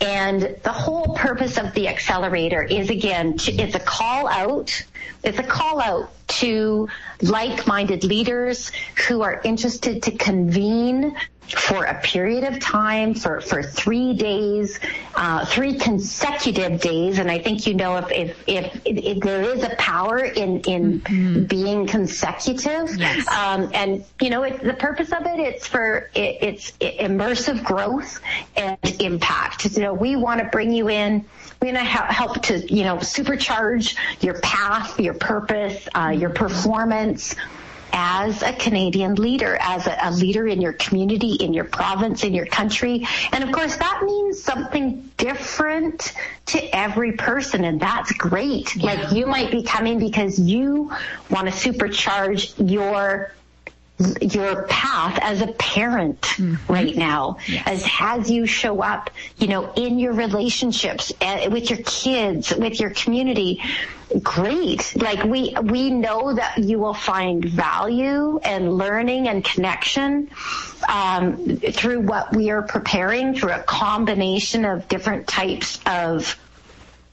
And 0.00 0.56
the 0.62 0.72
whole 0.72 1.14
purpose 1.14 1.58
of 1.58 1.74
the 1.74 1.88
accelerator 1.88 2.62
is 2.62 2.90
again, 2.90 3.36
to, 3.38 3.52
it's 3.52 3.74
a 3.74 3.80
call 3.80 4.28
out. 4.28 4.84
It's 5.22 5.38
a 5.38 5.44
call 5.44 5.80
out 5.80 6.10
to 6.28 6.88
like-minded 7.22 8.04
leaders 8.04 8.72
who 9.06 9.22
are 9.22 9.40
interested 9.44 10.02
to 10.04 10.12
convene 10.12 11.16
for 11.48 11.84
a 11.84 12.00
period 12.00 12.44
of 12.44 12.58
time 12.60 13.14
for, 13.14 13.40
for 13.40 13.62
three 13.62 14.14
days, 14.14 14.80
uh, 15.14 15.44
three 15.46 15.74
consecutive 15.74 16.80
days. 16.80 17.18
And 17.18 17.30
I 17.30 17.38
think 17.38 17.66
you 17.66 17.74
know 17.74 17.96
if, 17.96 18.10
if, 18.10 18.42
if, 18.46 18.80
if 18.84 19.20
there 19.20 19.42
is 19.42 19.62
a 19.62 19.74
power 19.76 20.18
in, 20.18 20.60
in 20.60 21.00
mm-hmm. 21.00 21.44
being 21.44 21.86
consecutive. 21.86 22.96
Yes. 22.96 23.26
Um, 23.28 23.70
and, 23.74 24.04
you 24.20 24.30
know, 24.30 24.42
it, 24.42 24.62
the 24.62 24.74
purpose 24.74 25.12
of 25.12 25.26
it, 25.26 25.38
it's 25.38 25.66
for, 25.66 26.10
it, 26.14 26.38
it's 26.40 26.72
immersive 26.72 27.64
growth 27.64 28.20
and 28.56 28.78
impact. 29.00 29.64
You 29.76 29.82
know, 29.82 29.94
we 29.94 30.16
want 30.16 30.40
to 30.40 30.46
bring 30.46 30.72
you 30.72 30.88
in 30.88 31.24
we're 31.60 31.72
going 31.72 31.84
to 31.84 31.90
help 31.90 32.42
to, 32.42 32.58
you 32.72 32.84
know, 32.84 32.96
supercharge 32.96 33.96
your 34.20 34.38
path, 34.40 35.00
your 35.00 35.14
purpose, 35.14 35.88
uh, 35.94 36.14
your 36.16 36.30
performance 36.30 37.34
as 37.92 38.42
a 38.42 38.52
Canadian 38.52 39.14
leader, 39.14 39.56
as 39.60 39.86
a, 39.86 39.96
a, 40.02 40.10
leader 40.10 40.46
in 40.46 40.60
your 40.60 40.72
community, 40.72 41.34
in 41.34 41.54
your 41.54 41.64
province, 41.64 42.24
in 42.24 42.34
your 42.34 42.46
country. 42.46 43.06
And 43.32 43.44
of 43.44 43.52
course, 43.52 43.76
that 43.76 44.02
means 44.04 44.42
something 44.42 45.10
different 45.16 46.12
to 46.46 46.76
every 46.76 47.12
person, 47.12 47.64
and 47.64 47.80
that's 47.80 48.12
great. 48.12 48.74
Yeah. 48.76 48.94
Like 48.94 49.12
you 49.12 49.26
might 49.26 49.50
be 49.50 49.62
coming 49.62 49.98
because 49.98 50.38
you 50.38 50.92
want 51.30 51.48
to 51.48 51.52
supercharge 51.52 52.54
your 52.70 53.32
your 54.20 54.64
path 54.64 55.18
as 55.22 55.40
a 55.40 55.46
parent 55.52 56.20
mm-hmm. 56.20 56.70
right 56.70 56.96
now 56.96 57.38
yes. 57.46 57.62
as 57.66 57.90
as 57.98 58.30
you 58.30 58.46
show 58.46 58.82
up 58.82 59.08
you 59.38 59.46
know 59.46 59.72
in 59.74 59.98
your 59.98 60.12
relationships 60.12 61.12
uh, 61.22 61.48
with 61.50 61.70
your 61.70 61.78
kids 61.86 62.54
with 62.54 62.78
your 62.78 62.90
community 62.90 63.62
great 64.22 64.94
like 65.00 65.24
we 65.24 65.54
we 65.62 65.90
know 65.90 66.34
that 66.34 66.58
you 66.58 66.78
will 66.78 66.94
find 66.94 67.44
value 67.46 68.38
and 68.40 68.74
learning 68.74 69.28
and 69.28 69.42
connection 69.44 70.28
um, 70.90 71.56
through 71.56 72.00
what 72.00 72.34
we 72.36 72.50
are 72.50 72.62
preparing 72.62 73.34
through 73.34 73.52
a 73.52 73.62
combination 73.62 74.66
of 74.66 74.86
different 74.88 75.26
types 75.26 75.80
of 75.86 76.38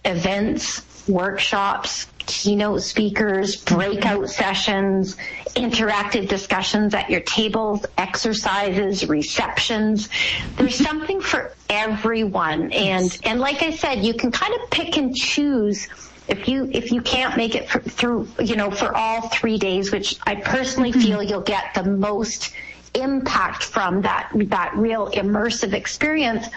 events 0.03 0.81
workshops 1.07 2.07
keynote 2.25 2.81
speakers, 2.81 3.57
breakout 3.57 4.29
sessions, 4.29 5.17
interactive 5.55 6.27
discussions 6.27 6.93
at 6.93 7.09
your 7.09 7.21
tables, 7.21 7.85
exercises, 7.97 9.07
receptions. 9.07 10.09
There's 10.57 10.75
something 10.75 11.21
for 11.21 11.53
everyone. 11.69 12.71
And, 12.71 13.17
and 13.23 13.39
like 13.39 13.61
I 13.63 13.71
said, 13.71 14.03
you 14.03 14.13
can 14.13 14.31
kind 14.31 14.53
of 14.53 14.69
pick 14.69 14.97
and 14.97 15.15
choose 15.15 15.87
if 16.27 16.47
you 16.47 16.69
if 16.71 16.91
you 16.91 17.01
can't 17.01 17.35
make 17.35 17.53
it 17.55 17.69
for, 17.69 17.79
through 17.79 18.27
you 18.39 18.55
know 18.55 18.71
for 18.71 18.95
all 18.95 19.27
three 19.27 19.57
days 19.57 19.91
which 19.91 20.17
i 20.25 20.33
personally 20.33 20.91
mm-hmm. 20.91 21.01
feel 21.01 21.21
you'll 21.21 21.41
get 21.41 21.73
the 21.73 21.83
most 21.83 22.53
impact 22.93 23.61
from 23.63 24.01
that 24.01 24.31
that 24.33 24.73
real 24.75 25.09
immersive 25.11 25.73
experience 25.73 26.47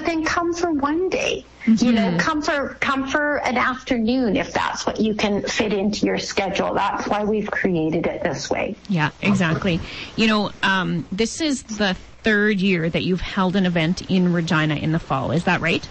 but 0.00 0.06
then 0.06 0.24
come 0.24 0.54
for 0.54 0.72
one 0.72 1.08
day. 1.10 1.44
Mm-hmm. 1.64 1.84
You 1.84 1.92
know, 1.92 2.08
mm-hmm. 2.08 2.18
come 2.18 2.40
for 2.40 2.76
come 2.80 3.06
for 3.06 3.36
an 3.36 3.58
afternoon 3.58 4.36
if 4.36 4.52
that's 4.52 4.86
what 4.86 4.98
you 4.98 5.14
can 5.14 5.42
fit 5.42 5.74
into 5.74 6.06
your 6.06 6.18
schedule. 6.18 6.72
That's 6.72 7.06
why 7.06 7.24
we've 7.24 7.50
created 7.50 8.06
it 8.06 8.22
this 8.22 8.48
way. 8.48 8.76
Yeah, 8.88 9.10
exactly. 9.20 9.78
You 10.16 10.26
know, 10.26 10.52
um, 10.62 11.06
this 11.12 11.40
is 11.42 11.62
the 11.64 11.94
third 12.22 12.60
year 12.60 12.88
that 12.88 13.02
you've 13.02 13.20
held 13.20 13.56
an 13.56 13.66
event 13.66 14.10
in 14.10 14.32
Regina 14.32 14.76
in 14.76 14.92
the 14.92 14.98
fall. 14.98 15.32
Is 15.32 15.44
that 15.44 15.60
right? 15.60 15.86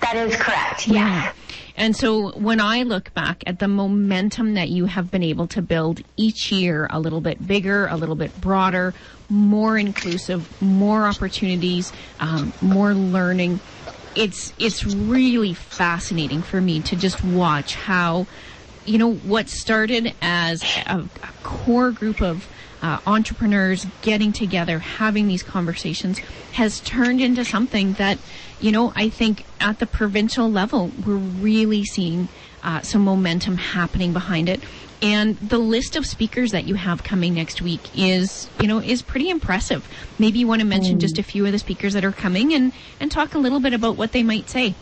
That 0.00 0.16
is 0.16 0.34
correct. 0.36 0.88
Yeah. 0.88 1.32
And 1.76 1.94
so 1.94 2.30
when 2.30 2.58
I 2.58 2.84
look 2.84 3.12
back 3.12 3.42
at 3.46 3.58
the 3.58 3.68
momentum 3.68 4.54
that 4.54 4.70
you 4.70 4.86
have 4.86 5.10
been 5.10 5.22
able 5.22 5.46
to 5.48 5.60
build 5.60 6.00
each 6.16 6.50
year, 6.50 6.86
a 6.90 6.98
little 6.98 7.20
bit 7.20 7.46
bigger, 7.46 7.86
a 7.88 7.96
little 7.96 8.14
bit 8.14 8.40
broader, 8.40 8.94
more 9.28 9.76
inclusive, 9.76 10.48
more 10.62 11.06
opportunities, 11.06 11.92
um, 12.20 12.52
more 12.60 12.94
learning. 12.94 13.60
It's 14.14 14.52
it's 14.58 14.84
really 14.86 15.54
fascinating 15.54 16.42
for 16.42 16.60
me 16.60 16.80
to 16.82 16.96
just 16.96 17.22
watch 17.22 17.74
how, 17.74 18.26
you 18.84 18.98
know, 18.98 19.12
what 19.12 19.48
started 19.48 20.14
as 20.22 20.62
a, 20.86 21.00
a 21.22 21.28
core 21.42 21.90
group 21.90 22.22
of 22.22 22.48
uh, 22.86 23.00
entrepreneurs 23.04 23.84
getting 24.02 24.30
together, 24.32 24.78
having 24.78 25.26
these 25.26 25.42
conversations, 25.42 26.20
has 26.52 26.80
turned 26.80 27.20
into 27.20 27.44
something 27.44 27.94
that, 27.94 28.16
you 28.60 28.70
know, 28.70 28.92
I 28.94 29.08
think 29.08 29.44
at 29.58 29.80
the 29.80 29.86
provincial 29.86 30.48
level, 30.48 30.92
we're 31.04 31.16
really 31.16 31.84
seeing 31.84 32.28
uh, 32.62 32.82
some 32.82 33.02
momentum 33.02 33.56
happening 33.56 34.12
behind 34.12 34.48
it. 34.48 34.60
And 35.02 35.36
the 35.38 35.58
list 35.58 35.96
of 35.96 36.06
speakers 36.06 36.52
that 36.52 36.64
you 36.64 36.76
have 36.76 37.02
coming 37.02 37.34
next 37.34 37.60
week 37.60 37.80
is, 37.98 38.48
you 38.60 38.68
know, 38.68 38.78
is 38.78 39.02
pretty 39.02 39.30
impressive. 39.30 39.86
Maybe 40.20 40.38
you 40.38 40.46
want 40.46 40.60
to 40.60 40.66
mention 40.66 40.96
mm. 40.96 41.00
just 41.00 41.18
a 41.18 41.24
few 41.24 41.44
of 41.44 41.50
the 41.50 41.58
speakers 41.58 41.92
that 41.94 42.04
are 42.04 42.12
coming 42.12 42.54
and, 42.54 42.72
and 43.00 43.10
talk 43.10 43.34
a 43.34 43.38
little 43.38 43.60
bit 43.60 43.74
about 43.74 43.96
what 43.96 44.12
they 44.12 44.22
might 44.22 44.48
say. 44.48 44.76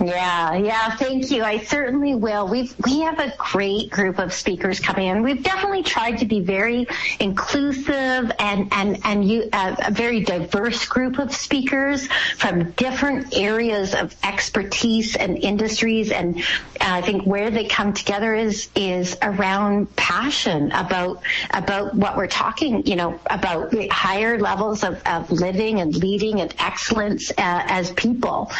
Yeah, 0.00 0.54
yeah, 0.54 0.96
thank 0.96 1.30
you. 1.30 1.44
I 1.44 1.58
certainly 1.58 2.14
will. 2.16 2.48
We've 2.48 2.74
we 2.84 3.00
have 3.00 3.20
a 3.20 3.32
great 3.38 3.90
group 3.90 4.18
of 4.18 4.32
speakers 4.32 4.80
coming 4.80 5.06
in. 5.06 5.22
We've 5.22 5.42
definitely 5.42 5.84
tried 5.84 6.18
to 6.18 6.24
be 6.24 6.40
very 6.40 6.86
inclusive 7.20 8.32
and 8.38 8.72
and 8.72 8.98
and 9.04 9.28
you 9.28 9.48
uh, 9.52 9.76
a 9.78 9.92
very 9.92 10.20
diverse 10.20 10.84
group 10.86 11.18
of 11.18 11.32
speakers 11.32 12.08
from 12.36 12.72
different 12.72 13.36
areas 13.38 13.94
of 13.94 14.16
expertise 14.24 15.14
and 15.14 15.38
industries. 15.38 16.10
And 16.10 16.40
uh, 16.40 16.42
I 16.80 17.00
think 17.00 17.24
where 17.24 17.50
they 17.50 17.66
come 17.66 17.92
together 17.92 18.34
is 18.34 18.68
is 18.74 19.16
around 19.22 19.94
passion 19.94 20.72
about 20.72 21.22
about 21.50 21.94
what 21.94 22.16
we're 22.16 22.26
talking. 22.26 22.84
You 22.84 22.96
know, 22.96 23.20
about 23.30 23.72
higher 23.90 24.40
levels 24.40 24.82
of, 24.82 25.00
of 25.06 25.30
living 25.30 25.80
and 25.80 25.94
leading 25.94 26.40
and 26.40 26.52
excellence 26.58 27.30
uh, 27.30 27.34
as 27.38 27.92
people. 27.92 28.50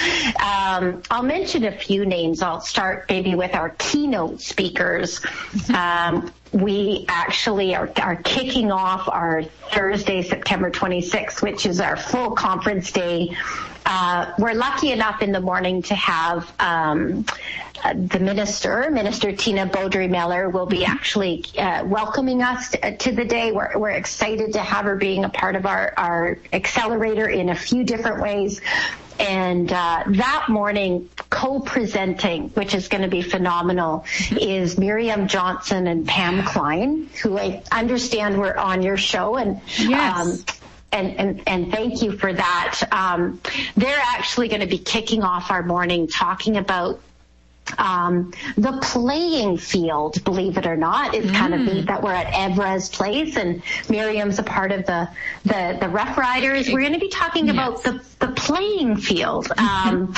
Um, 0.40 1.02
mention 1.25 1.64
a 1.64 1.73
few 1.73 2.07
names. 2.07 2.43
I'll 2.43 2.61
start 2.61 3.07
maybe 3.09 3.35
with 3.35 3.54
our 3.54 3.71
keynote 3.71 4.40
speakers. 4.40 5.21
Um, 5.75 6.33
we 6.52 7.04
actually 7.09 7.75
are, 7.75 7.90
are, 8.00 8.16
kicking 8.16 8.71
off 8.71 9.09
our 9.09 9.43
Thursday, 9.43 10.23
September 10.23 10.71
26th, 10.71 11.43
which 11.43 11.66
is 11.66 11.81
our 11.81 11.97
full 11.97 12.31
conference 12.31 12.93
day. 12.93 13.37
Uh, 13.87 14.33
we're 14.38 14.54
lucky 14.54 14.93
enough 14.93 15.21
in 15.21 15.33
the 15.33 15.40
morning 15.40 15.83
to 15.83 15.95
have 15.95 16.50
um, 16.61 17.26
the 17.93 18.19
minister, 18.19 18.90
Minister 18.90 19.33
Tina 19.33 19.66
Beaudry 19.66 20.09
Mellor, 20.09 20.49
will 20.49 20.64
be 20.64 20.85
actually 20.85 21.45
uh, 21.59 21.85
welcoming 21.85 22.43
us 22.43 22.71
to, 22.71 22.97
to, 22.97 23.12
the 23.12 23.25
day. 23.25 23.52
We're, 23.52 23.76
we're 23.76 23.90
excited 23.90 24.54
to 24.54 24.61
have 24.61 24.87
her 24.87 24.97
being 24.97 25.25
a 25.25 25.28
part 25.28 25.54
of 25.54 25.66
our, 25.66 25.93
our 25.97 26.38
accelerator 26.52 27.28
in 27.28 27.50
a 27.50 27.54
few 27.54 27.85
different 27.85 28.23
ways. 28.23 28.62
And 29.18 29.73
uh, 29.73 30.04
that 30.06 30.47
morning, 30.49 31.09
co-presenting, 31.30 32.49
which 32.50 32.75
is 32.75 32.88
going 32.88 33.02
to 33.02 33.09
be 33.09 33.23
phenomenal, 33.23 34.04
is 34.30 34.76
Miriam 34.78 35.28
Johnson 35.28 35.87
and 35.87 36.06
Pam 36.06 36.44
Klein, 36.44 37.09
who 37.23 37.38
I 37.38 37.62
understand 37.71 38.38
were 38.38 38.59
on 38.59 38.83
your 38.83 38.97
show. 38.97 39.37
And 39.37 39.61
yes. 39.78 40.16
Um, 40.16 40.44
and, 40.92 41.18
and, 41.18 41.42
and 41.49 41.73
thank 41.73 42.02
you 42.02 42.16
for 42.16 42.33
that. 42.33 42.80
Um, 42.92 43.40
they're 43.76 44.00
actually 44.00 44.49
going 44.49 44.61
to 44.61 44.66
be 44.68 44.78
kicking 44.78 45.25
off 45.25 45.50
our 45.50 45.64
morning 45.64 46.06
talking 46.06 46.56
about 46.56 47.00
um, 47.78 48.33
the 48.56 48.78
playing 48.83 49.56
field, 49.59 50.23
believe 50.25 50.59
it 50.59 50.66
or 50.66 50.76
not, 50.76 51.14
is 51.14 51.26
mm. 51.26 51.35
kind 51.35 51.54
of 51.54 51.61
neat 51.61 51.87
that 51.87 52.02
we're 52.02 52.12
at 52.12 52.33
Evraz 52.33 52.92
place 52.92 53.37
and 53.37 53.62
Miriam's 53.88 54.38
a 54.38 54.42
part 54.42 54.73
of 54.73 54.87
the 54.87 55.09
the, 55.44 55.78
the 55.80 55.88
Rough 55.88 56.16
Riders. 56.16 56.68
We're 56.71 56.80
going 56.80 56.92
to 56.92 56.99
be 56.99 57.09
talking 57.09 57.47
yes. 57.47 57.54
about 57.54 57.83
the, 57.83 58.04
the 58.26 58.33
playing 58.33 58.97
field. 58.97 59.50
Um, 59.59 60.14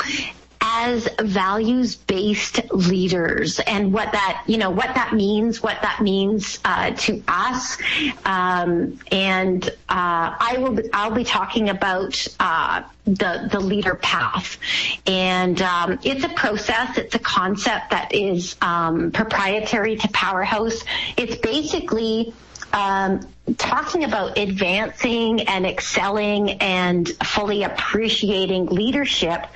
as 0.78 1.08
values 1.20 1.96
based 1.96 2.60
leaders 2.70 3.60
and 3.60 3.92
what 3.92 4.12
that 4.12 4.44
you 4.46 4.58
know 4.58 4.70
what 4.70 4.94
that 4.94 5.14
means 5.14 5.62
what 5.62 5.80
that 5.80 6.02
means 6.02 6.58
uh, 6.64 6.90
to 6.90 7.22
us. 7.28 7.78
Um, 8.24 8.98
and 9.10 9.66
uh, 9.88 10.36
I 10.38 10.56
will 10.58 10.78
I'll 10.92 11.14
be 11.14 11.24
talking 11.24 11.70
about 11.70 12.14
uh, 12.40 12.82
the 13.06 13.48
the 13.50 13.60
leader 13.60 13.94
path. 13.94 14.58
And 15.06 15.62
um, 15.62 15.98
it's 16.02 16.24
a 16.24 16.28
process. 16.30 16.98
It's 16.98 17.14
a 17.14 17.20
concept 17.20 17.90
that 17.90 18.14
is 18.14 18.56
um, 18.60 19.12
proprietary 19.12 19.96
to 19.96 20.08
Powerhouse. 20.08 20.84
It's 21.16 21.36
basically 21.36 22.34
um, 22.76 23.26
talking 23.56 24.04
about 24.04 24.36
advancing 24.36 25.40
and 25.48 25.64
excelling 25.64 26.50
and 26.60 27.08
fully 27.24 27.62
appreciating 27.62 28.66
leadership 28.66 29.46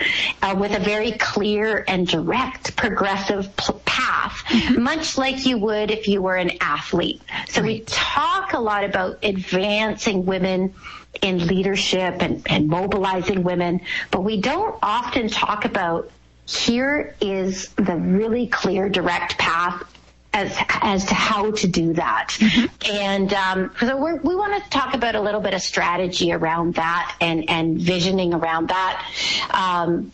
uh, 0.40 0.56
with 0.58 0.74
a 0.74 0.78
very 0.78 1.12
clear 1.12 1.84
and 1.86 2.08
direct 2.08 2.74
progressive 2.76 3.54
path, 3.84 4.42
mm-hmm. 4.46 4.82
much 4.82 5.18
like 5.18 5.44
you 5.44 5.58
would 5.58 5.90
if 5.90 6.08
you 6.08 6.22
were 6.22 6.36
an 6.36 6.52
athlete. 6.62 7.20
So 7.48 7.60
right. 7.60 7.66
we 7.66 7.80
talk 7.80 8.54
a 8.54 8.60
lot 8.60 8.84
about 8.84 9.18
advancing 9.22 10.24
women 10.24 10.72
in 11.20 11.46
leadership 11.46 12.22
and, 12.22 12.42
and 12.48 12.68
mobilizing 12.68 13.42
women, 13.42 13.82
but 14.10 14.24
we 14.24 14.40
don't 14.40 14.78
often 14.82 15.28
talk 15.28 15.66
about 15.66 16.10
here 16.46 17.14
is 17.20 17.68
the 17.74 17.96
really 17.96 18.46
clear 18.46 18.88
direct 18.88 19.36
path 19.36 19.84
as 20.32 20.56
as 20.82 21.04
to 21.06 21.14
how 21.14 21.50
to 21.50 21.66
do 21.66 21.92
that. 21.94 22.28
Mm-hmm. 22.38 22.92
And 22.92 23.34
um, 23.34 23.72
so 23.80 23.96
we 23.96 24.34
want 24.34 24.62
to 24.62 24.70
talk 24.70 24.94
about 24.94 25.14
a 25.14 25.20
little 25.20 25.40
bit 25.40 25.54
of 25.54 25.62
strategy 25.62 26.32
around 26.32 26.74
that 26.74 27.16
and 27.20 27.48
and 27.50 27.78
visioning 27.78 28.34
around 28.34 28.68
that. 28.68 29.04
Um, 29.50 30.12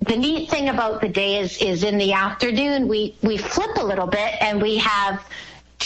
the 0.00 0.16
neat 0.16 0.50
thing 0.50 0.68
about 0.68 1.00
the 1.00 1.08
day 1.08 1.38
is 1.38 1.58
is 1.58 1.84
in 1.84 1.98
the 1.98 2.12
afternoon 2.12 2.88
we 2.88 3.16
we 3.22 3.36
flip 3.38 3.76
a 3.76 3.84
little 3.84 4.06
bit 4.06 4.34
and 4.40 4.60
we 4.60 4.76
have 4.76 5.26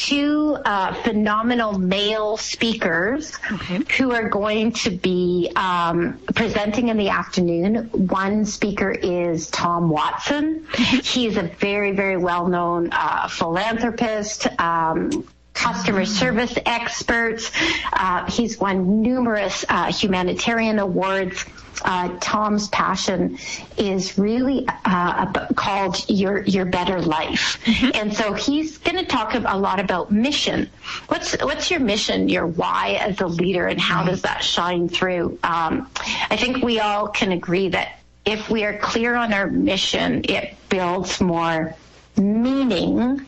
two 0.06 0.56
uh, 0.64 0.94
phenomenal 1.02 1.76
male 1.78 2.36
speakers 2.36 3.36
okay. 3.52 3.82
who 3.96 4.12
are 4.12 4.28
going 4.28 4.72
to 4.72 4.90
be 4.90 5.50
um, 5.56 6.20
presenting 6.34 6.88
in 6.88 6.96
the 6.96 7.08
afternoon. 7.08 7.88
One 7.92 8.44
speaker 8.44 8.90
is 8.90 9.48
Tom 9.50 9.90
Watson. 9.90 10.66
He's 11.02 11.36
a 11.36 11.42
very, 11.42 11.92
very 11.92 12.16
well 12.16 12.46
known 12.46 12.90
uh, 12.92 13.28
philanthropist. 13.28 14.46
Um, 14.60 15.26
customer 15.52 16.04
service 16.04 16.56
expert. 16.64 17.50
Uh, 17.92 18.30
he's 18.30 18.58
won 18.60 19.02
numerous 19.02 19.64
uh, 19.68 19.92
humanitarian 19.92 20.78
awards 20.78 21.44
uh, 21.84 22.16
Tom's 22.20 22.68
passion 22.68 23.38
is 23.76 24.18
really 24.18 24.66
uh, 24.84 25.46
called 25.54 26.08
your 26.08 26.42
your 26.42 26.64
better 26.64 27.00
life, 27.00 27.58
mm-hmm. 27.64 27.90
and 27.94 28.14
so 28.14 28.32
he's 28.32 28.78
going 28.78 28.96
to 28.96 29.04
talk 29.04 29.34
a 29.34 29.58
lot 29.58 29.80
about 29.80 30.10
mission. 30.10 30.70
What's 31.08 31.32
what's 31.42 31.70
your 31.70 31.80
mission, 31.80 32.28
your 32.28 32.46
why 32.46 32.98
as 33.00 33.20
a 33.20 33.26
leader, 33.26 33.66
and 33.66 33.80
how 33.80 34.04
does 34.04 34.22
that 34.22 34.42
shine 34.42 34.88
through? 34.88 35.38
Um, 35.42 35.88
I 36.30 36.36
think 36.36 36.64
we 36.64 36.80
all 36.80 37.08
can 37.08 37.32
agree 37.32 37.68
that 37.70 38.00
if 38.24 38.50
we 38.50 38.64
are 38.64 38.76
clear 38.78 39.14
on 39.14 39.32
our 39.32 39.46
mission, 39.46 40.22
it 40.28 40.54
builds 40.68 41.20
more 41.20 41.74
meaning 42.16 43.24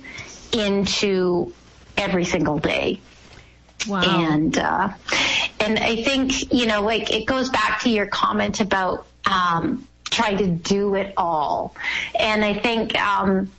into 0.52 1.52
every 1.97 2.25
single 2.25 2.59
day. 2.59 3.00
Wow. 3.87 4.02
And 4.02 4.59
uh, 4.59 4.90
and 5.60 5.78
I 5.78 6.02
think 6.02 6.52
you 6.52 6.66
know, 6.66 6.82
like 6.82 7.12
it 7.12 7.26
goes 7.26 7.50
back 7.50 7.80
to 7.82 7.90
your 7.90 8.06
comment 8.06 8.60
about 8.60 9.06
um, 9.24 9.86
trying 10.10 10.38
to 10.38 10.46
do 10.46 10.94
it 10.94 11.14
all, 11.16 11.74
and 12.18 12.44
I 12.44 12.54
think. 12.54 12.96
Um, 12.98 13.50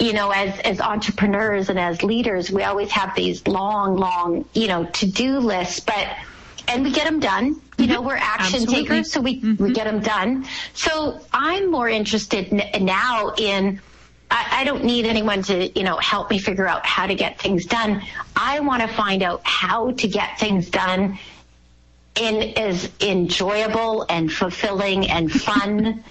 you 0.00 0.12
know, 0.12 0.30
as, 0.30 0.58
as 0.60 0.80
entrepreneurs 0.80 1.70
and 1.70 1.78
as 1.78 2.04
leaders, 2.04 2.52
we 2.52 2.62
always 2.62 2.90
have 2.92 3.16
these 3.16 3.44
long, 3.48 3.96
long, 3.96 4.44
you 4.52 4.68
know, 4.68 4.84
to-do 4.84 5.40
lists, 5.40 5.80
but, 5.80 6.16
and 6.68 6.84
we 6.84 6.92
get 6.92 7.04
them 7.04 7.18
done. 7.18 7.60
You 7.78 7.88
know, 7.88 8.02
we're 8.02 8.14
action 8.14 8.62
Absolutely. 8.62 8.82
takers, 8.84 9.10
so 9.10 9.20
we, 9.20 9.40
mm-hmm. 9.40 9.62
we 9.62 9.72
get 9.72 9.84
them 9.84 10.00
done. 10.00 10.46
So 10.72 11.20
I'm 11.32 11.70
more 11.70 11.88
interested 11.88 12.52
n- 12.52 12.84
now 12.84 13.34
in 13.36 13.80
I, 14.30 14.60
I 14.60 14.64
don't 14.64 14.84
need 14.84 15.06
anyone 15.06 15.42
to, 15.44 15.78
you 15.78 15.84
know, 15.84 15.96
help 15.96 16.30
me 16.30 16.38
figure 16.38 16.66
out 16.66 16.84
how 16.84 17.06
to 17.06 17.14
get 17.14 17.40
things 17.40 17.66
done. 17.66 18.02
I 18.36 18.60
want 18.60 18.82
to 18.82 18.88
find 18.88 19.22
out 19.22 19.40
how 19.44 19.92
to 19.92 20.08
get 20.08 20.38
things 20.38 20.70
done 20.70 21.18
in 22.14 22.58
as 22.58 22.90
enjoyable 23.00 24.04
and 24.08 24.32
fulfilling 24.32 25.08
and 25.08 25.30
fun 25.42 26.04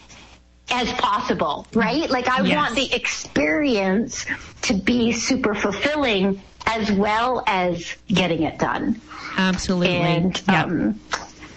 as 0.69 0.91
possible, 0.93 1.65
right? 1.73 2.09
Like 2.09 2.27
I 2.27 2.41
yes. 2.41 2.55
want 2.55 2.75
the 2.75 2.93
experience 2.93 4.25
to 4.63 4.73
be 4.73 5.11
super 5.11 5.53
fulfilling 5.53 6.41
as 6.65 6.91
well 6.91 7.43
as 7.47 7.95
getting 8.07 8.43
it 8.43 8.59
done. 8.59 8.99
Absolutely. 9.37 9.95
And 9.95 10.43
um, 10.49 10.99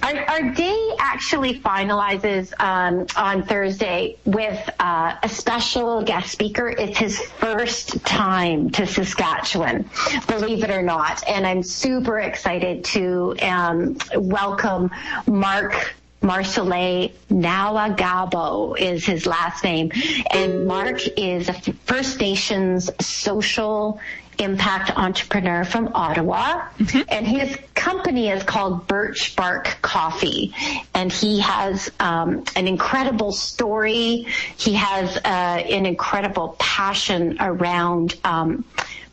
our, 0.02 0.16
our, 0.28 0.50
day 0.50 0.90
actually 0.98 1.58
finalizes 1.60 2.52
um, 2.60 3.06
on 3.16 3.42
Thursday 3.42 4.16
with 4.24 4.70
uh, 4.78 5.16
a 5.22 5.28
special 5.28 6.02
guest 6.02 6.30
speaker. 6.30 6.68
It's 6.68 6.98
his 6.98 7.20
first 7.20 8.04
time 8.04 8.70
to 8.70 8.86
Saskatchewan, 8.86 9.88
believe 10.26 10.64
it 10.64 10.70
or 10.70 10.82
not. 10.82 11.22
And 11.28 11.46
I'm 11.46 11.62
super 11.62 12.18
excited 12.20 12.84
to 12.86 13.36
um, 13.42 13.96
welcome 14.14 14.90
Mark 15.26 15.94
Marsolais 16.22 17.12
Nahwegahbow 17.30 18.78
is 18.78 19.06
his 19.06 19.26
last 19.26 19.64
name. 19.64 19.90
And 20.30 20.66
Mark 20.66 21.00
is 21.16 21.48
a 21.48 21.54
First 21.54 22.20
Nations 22.20 22.90
social 23.00 24.00
impact 24.40 24.96
entrepreneur 24.96 25.64
from 25.64 25.90
Ottawa, 25.94 26.68
mm-hmm. 26.78 27.00
and 27.08 27.26
his 27.26 27.56
company 27.74 28.30
is 28.30 28.42
called 28.42 28.86
Birch 28.86 29.36
Bark 29.36 29.78
Coffee, 29.82 30.54
and 30.94 31.12
he 31.12 31.40
has 31.40 31.90
um, 32.00 32.44
an 32.56 32.66
incredible 32.66 33.32
story. 33.32 34.26
He 34.56 34.74
has 34.74 35.16
uh, 35.16 35.20
an 35.28 35.86
incredible 35.86 36.56
passion 36.58 37.36
around 37.40 38.16
um, 38.24 38.64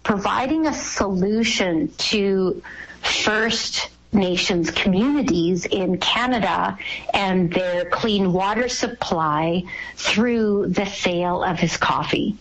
providing 0.04 0.68
a 0.68 0.74
solution 0.74 1.90
to 1.98 2.64
First 3.02 3.90
Nations 4.14 4.72
communities 4.72 5.66
in 5.66 5.98
Canada 5.98 6.78
and 7.14 7.52
their 7.52 7.86
clean 7.90 8.32
water 8.32 8.70
supply 8.70 9.64
through 9.96 10.68
the 10.68 10.86
sale 10.86 11.44
of 11.44 11.60
his 11.60 11.76
coffee. 11.76 12.38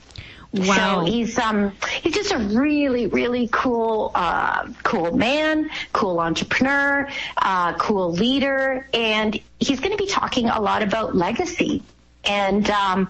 Wow. 0.58 1.04
So 1.04 1.12
he's 1.12 1.38
um 1.38 1.72
he's 2.02 2.14
just 2.14 2.32
a 2.32 2.38
really 2.38 3.06
really 3.06 3.48
cool 3.52 4.12
uh, 4.14 4.68
cool 4.82 5.16
man, 5.16 5.70
cool 5.92 6.20
entrepreneur, 6.20 7.08
uh, 7.36 7.74
cool 7.74 8.12
leader, 8.12 8.88
and 8.94 9.40
he's 9.60 9.80
going 9.80 9.92
to 9.92 10.02
be 10.02 10.08
talking 10.08 10.48
a 10.48 10.60
lot 10.60 10.82
about 10.82 11.14
legacy 11.14 11.82
and 12.24 12.68
um, 12.70 13.08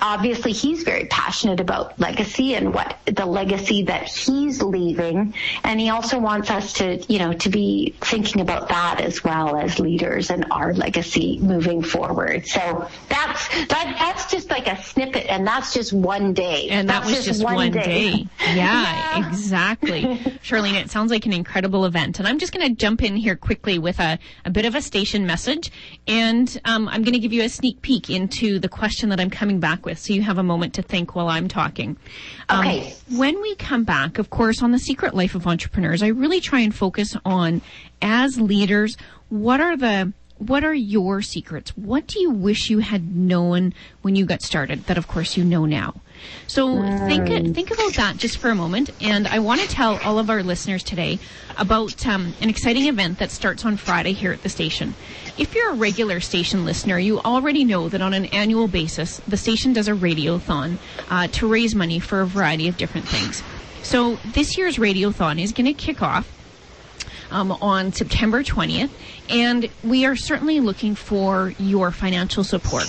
obviously 0.00 0.52
he's 0.52 0.82
very 0.82 1.06
passionate 1.06 1.60
about 1.60 1.98
legacy 1.98 2.54
and 2.54 2.72
what 2.74 2.96
the 3.06 3.26
legacy 3.26 3.82
that 3.84 4.08
he's 4.08 4.62
leaving. 4.62 5.34
And 5.64 5.80
he 5.80 5.90
also 5.90 6.18
wants 6.18 6.50
us 6.50 6.72
to 6.74 7.04
you 7.08 7.18
know 7.18 7.32
to 7.34 7.48
be 7.48 7.94
thinking 8.00 8.40
about 8.40 8.68
that 8.68 9.00
as 9.00 9.22
well 9.24 9.56
as 9.56 9.78
leaders 9.78 10.30
and 10.30 10.46
our 10.50 10.74
legacy 10.74 11.38
moving 11.40 11.82
forward. 11.82 12.46
So 12.46 12.88
that's 13.08 13.48
that 13.68 13.96
that's 13.98 14.30
just 14.30 14.50
like 14.50 14.66
a 14.66 14.82
snippet 14.82 15.26
and 15.28 15.46
that's 15.46 15.72
just 15.72 15.92
one 15.92 16.34
day. 16.34 16.68
And 16.68 16.88
that 16.88 17.04
that's 17.04 17.16
was 17.16 17.24
just, 17.24 17.44
one, 17.44 17.54
one 17.54 17.70
day. 17.72 17.82
day. 18.12 18.28
Yeah, 18.46 19.18
yeah, 19.18 19.28
exactly. 19.28 20.02
Charlene 20.42 20.74
it 20.80 20.90
sounds 20.90 21.10
like 21.10 21.26
an 21.26 21.32
incredible 21.32 21.84
event. 21.84 22.18
And 22.18 22.28
i'm 22.28 22.38
just 22.38 22.52
going 22.52 22.68
to 22.68 22.74
jump 22.74 23.02
in 23.02 23.16
here 23.16 23.36
quickly 23.36 23.78
with 23.78 23.98
a, 24.00 24.18
a 24.44 24.50
bit 24.50 24.64
of 24.64 24.74
a 24.74 24.82
station 24.82 25.26
message. 25.26 25.70
And 26.06 26.60
um, 26.64 26.88
i'm 26.88 27.02
going 27.02 27.14
to 27.14 27.18
give 27.18 27.32
you 27.32 27.42
a 27.42 27.48
sneak 27.48 27.82
peek 27.82 28.10
into 28.10 28.58
the 28.58 28.68
question 28.68 29.08
that 29.10 29.20
i'm 29.20 29.30
coming 29.30 29.60
back 29.60 29.85
with 29.86 29.98
so 29.98 30.12
you 30.12 30.20
have 30.20 30.36
a 30.36 30.42
moment 30.42 30.74
to 30.74 30.82
think 30.82 31.14
while 31.14 31.28
I'm 31.28 31.48
talking. 31.48 31.96
Um, 32.50 32.60
okay. 32.60 32.94
When 33.10 33.40
we 33.40 33.54
come 33.54 33.84
back, 33.84 34.18
of 34.18 34.28
course, 34.28 34.62
on 34.62 34.72
the 34.72 34.78
secret 34.78 35.14
life 35.14 35.34
of 35.34 35.46
entrepreneurs, 35.46 36.02
I 36.02 36.08
really 36.08 36.40
try 36.40 36.60
and 36.60 36.74
focus 36.74 37.16
on 37.24 37.62
as 38.02 38.38
leaders, 38.38 38.98
what 39.30 39.62
are 39.62 39.78
the 39.78 40.12
what 40.38 40.64
are 40.64 40.74
your 40.74 41.22
secrets? 41.22 41.70
What 41.76 42.06
do 42.06 42.20
you 42.20 42.30
wish 42.30 42.68
you 42.68 42.80
had 42.80 43.16
known 43.16 43.72
when 44.02 44.16
you 44.16 44.26
got 44.26 44.42
started 44.42 44.84
that 44.86 44.98
of 44.98 45.08
course 45.08 45.36
you 45.36 45.44
know 45.44 45.64
now? 45.64 46.00
So 46.46 46.82
think 47.06 47.54
think 47.54 47.70
about 47.70 47.94
that 47.94 48.16
just 48.16 48.38
for 48.38 48.48
a 48.48 48.54
moment, 48.54 48.90
and 49.00 49.28
I 49.28 49.38
want 49.38 49.60
to 49.60 49.68
tell 49.68 49.98
all 49.98 50.18
of 50.18 50.30
our 50.30 50.42
listeners 50.42 50.82
today 50.82 51.18
about 51.58 52.06
um, 52.06 52.34
an 52.40 52.48
exciting 52.48 52.86
event 52.86 53.18
that 53.18 53.30
starts 53.30 53.64
on 53.64 53.76
Friday 53.76 54.12
here 54.12 54.32
at 54.32 54.42
the 54.42 54.48
station. 54.48 54.94
If 55.38 55.54
you're 55.54 55.70
a 55.70 55.74
regular 55.74 56.20
station 56.20 56.64
listener, 56.64 56.98
you 56.98 57.20
already 57.20 57.64
know 57.64 57.88
that 57.88 58.00
on 58.00 58.14
an 58.14 58.26
annual 58.26 58.68
basis, 58.68 59.20
the 59.28 59.36
station 59.36 59.72
does 59.72 59.88
a 59.88 59.92
radiothon 59.92 60.78
uh, 61.10 61.28
to 61.28 61.46
raise 61.46 61.74
money 61.74 61.98
for 61.98 62.22
a 62.22 62.26
variety 62.26 62.68
of 62.68 62.76
different 62.76 63.06
things. 63.06 63.42
So 63.82 64.16
this 64.24 64.56
year's 64.56 64.78
radiothon 64.78 65.40
is 65.40 65.52
going 65.52 65.66
to 65.66 65.74
kick 65.74 66.02
off 66.02 66.32
um, 67.30 67.52
on 67.52 67.92
September 67.92 68.42
20th, 68.42 68.90
and 69.28 69.68
we 69.82 70.06
are 70.06 70.16
certainly 70.16 70.60
looking 70.60 70.94
for 70.94 71.52
your 71.58 71.90
financial 71.90 72.44
support. 72.44 72.88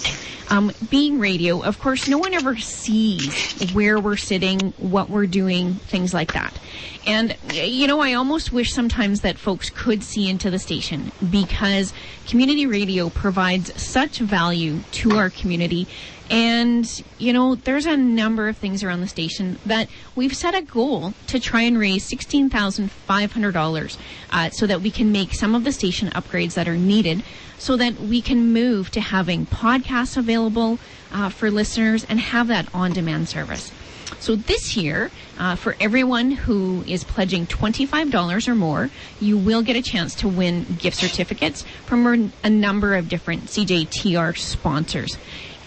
Um, 0.49 0.71
being 0.89 1.19
radio, 1.19 1.61
of 1.61 1.79
course, 1.79 2.07
no 2.07 2.17
one 2.17 2.33
ever 2.33 2.55
sees 2.55 3.73
where 3.73 3.99
we're 3.99 4.15
sitting, 4.15 4.73
what 4.77 5.09
we're 5.09 5.25
doing, 5.27 5.73
things 5.73 6.13
like 6.13 6.33
that. 6.33 6.57
And, 7.05 7.35
you 7.51 7.87
know, 7.87 7.99
I 7.99 8.13
almost 8.13 8.53
wish 8.53 8.73
sometimes 8.73 9.21
that 9.21 9.37
folks 9.37 9.69
could 9.69 10.03
see 10.03 10.29
into 10.29 10.49
the 10.49 10.59
station 10.59 11.11
because 11.29 11.93
community 12.27 12.65
radio 12.65 13.09
provides 13.09 13.81
such 13.81 14.19
value 14.19 14.79
to 14.91 15.17
our 15.17 15.29
community. 15.29 15.87
And, 16.29 17.03
you 17.17 17.31
know, 17.31 17.55
there's 17.55 17.85
a 17.85 17.95
number 17.95 18.49
of 18.49 18.57
things 18.57 18.83
around 18.83 18.99
the 18.99 19.07
station 19.07 19.59
that 19.65 19.87
we've 20.15 20.35
set 20.35 20.53
a 20.55 20.61
goal 20.61 21.13
to 21.27 21.39
try 21.39 21.61
and 21.61 21.79
raise 21.79 22.09
$16,500 22.09 23.97
uh, 24.31 24.49
so 24.49 24.67
that 24.67 24.81
we 24.81 24.91
can 24.91 25.11
make 25.11 25.33
some 25.33 25.55
of 25.55 25.63
the 25.63 25.71
station 25.71 26.09
upgrades 26.27 26.55
that 26.55 26.67
are 26.67 26.77
needed 26.77 27.23
so 27.57 27.77
that 27.77 27.99
we 27.99 28.21
can 28.21 28.53
move 28.53 28.91
to 28.91 29.01
having 29.01 29.45
podcasts 29.45 30.17
available 30.17 30.79
uh, 31.11 31.29
for 31.29 31.49
listeners 31.49 32.05
and 32.05 32.19
have 32.19 32.47
that 32.47 32.67
on 32.73 32.93
demand 32.93 33.29
service. 33.29 33.71
So 34.19 34.35
this 34.35 34.75
year, 34.75 35.11
uh, 35.37 35.55
for 35.55 35.75
everyone 35.79 36.31
who 36.31 36.83
is 36.87 37.03
pledging 37.03 37.45
$25 37.45 38.47
or 38.47 38.55
more, 38.55 38.89
you 39.19 39.37
will 39.37 39.61
get 39.61 39.75
a 39.75 39.81
chance 39.81 40.15
to 40.15 40.27
win 40.27 40.65
gift 40.79 40.97
certificates 40.97 41.63
from 41.85 42.31
a 42.43 42.49
number 42.49 42.95
of 42.95 43.09
different 43.09 43.45
CJTR 43.45 44.37
sponsors. 44.37 45.17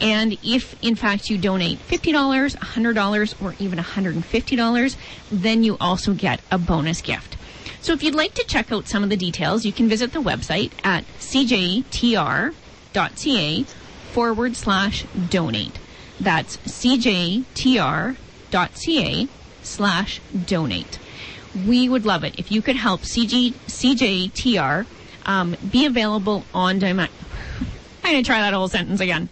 And 0.01 0.39
if, 0.43 0.83
in 0.83 0.95
fact, 0.95 1.29
you 1.29 1.37
donate 1.37 1.79
$50, 1.87 2.57
$100, 2.57 3.43
or 3.43 3.55
even 3.59 3.79
$150, 3.79 4.97
then 5.31 5.63
you 5.63 5.77
also 5.79 6.15
get 6.15 6.41
a 6.51 6.59
bonus 6.59 7.03
gift. 7.03 7.37
So 7.81 7.93
if 7.93 8.03
you'd 8.03 8.15
like 8.15 8.35
to 8.35 8.45
check 8.47 8.71
out 8.71 8.89
some 8.89 9.03
of 9.03 9.09
the 9.09 9.17
details, 9.17 9.65
you 9.65 9.73
can 9.73 9.89
visit 9.89 10.13
the 10.13 10.21
website 10.21 10.73
at 10.85 11.05
cjtr.ca 11.19 12.55
forward 14.13 14.57
slash 14.57 15.07
donate. 15.31 15.79
That's 16.21 16.59
cjtr.ca 16.59 17.45
slash 19.63 20.21
donate. 20.47 20.99
We 21.67 21.89
would 21.89 22.05
love 22.05 22.23
it 22.23 22.39
if 22.39 22.53
you 22.53 22.61
could 22.63 22.77
help 22.77 23.01
CG, 23.03 23.55
CJTR 23.67 24.87
um, 25.27 25.57
be 25.71 25.87
available 25.87 26.45
on 26.53 26.79
demand. 26.79 27.11
I'm 28.05 28.13
going 28.13 28.23
to 28.23 28.27
try 28.27 28.41
that 28.41 28.53
whole 28.53 28.69
sentence 28.69 29.01
again. 29.01 29.29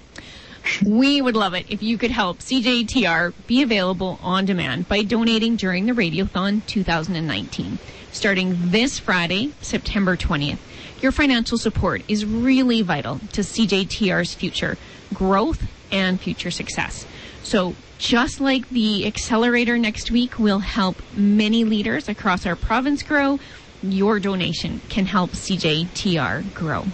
We 0.85 1.21
would 1.21 1.37
love 1.37 1.55
it 1.55 1.67
if 1.69 1.83
you 1.83 1.99
could 1.99 2.11
help 2.11 2.39
CJTR 2.39 3.33
be 3.47 3.63
available 3.63 4.19
on 4.23 4.45
demand 4.45 4.89
by 4.89 5.03
donating 5.03 5.57
during 5.57 5.87
the 5.87 5.93
Radiothon 5.93 6.65
2019, 6.67 7.79
starting 8.13 8.57
this 8.71 8.99
Friday, 8.99 9.53
September 9.61 10.17
20th. 10.17 10.59
Your 11.01 11.13
financial 11.13 11.59
support 11.59 12.03
is 12.09 12.25
really 12.25 12.83
vital 12.83 13.21
to 13.33 13.43
CJTR's 13.43 14.35
future 14.35 14.77
growth 15.15 15.63
and 15.91 16.21
future 16.21 16.51
success. 16.51 17.07
So 17.43 17.75
just 17.99 18.41
like 18.41 18.69
the 18.69 19.07
accelerator 19.07 19.79
next 19.79 20.11
week 20.11 20.39
will 20.39 20.61
help 20.61 20.97
many 21.15 21.65
leaders 21.65 22.09
across 22.09 22.47
our 22.47 22.57
province 22.57 23.03
grow, 23.03 23.39
your 23.83 24.19
donation 24.21 24.81
can 24.89 25.07
help 25.07 25.31
CJTR 25.31 26.55
grow. 26.55 26.85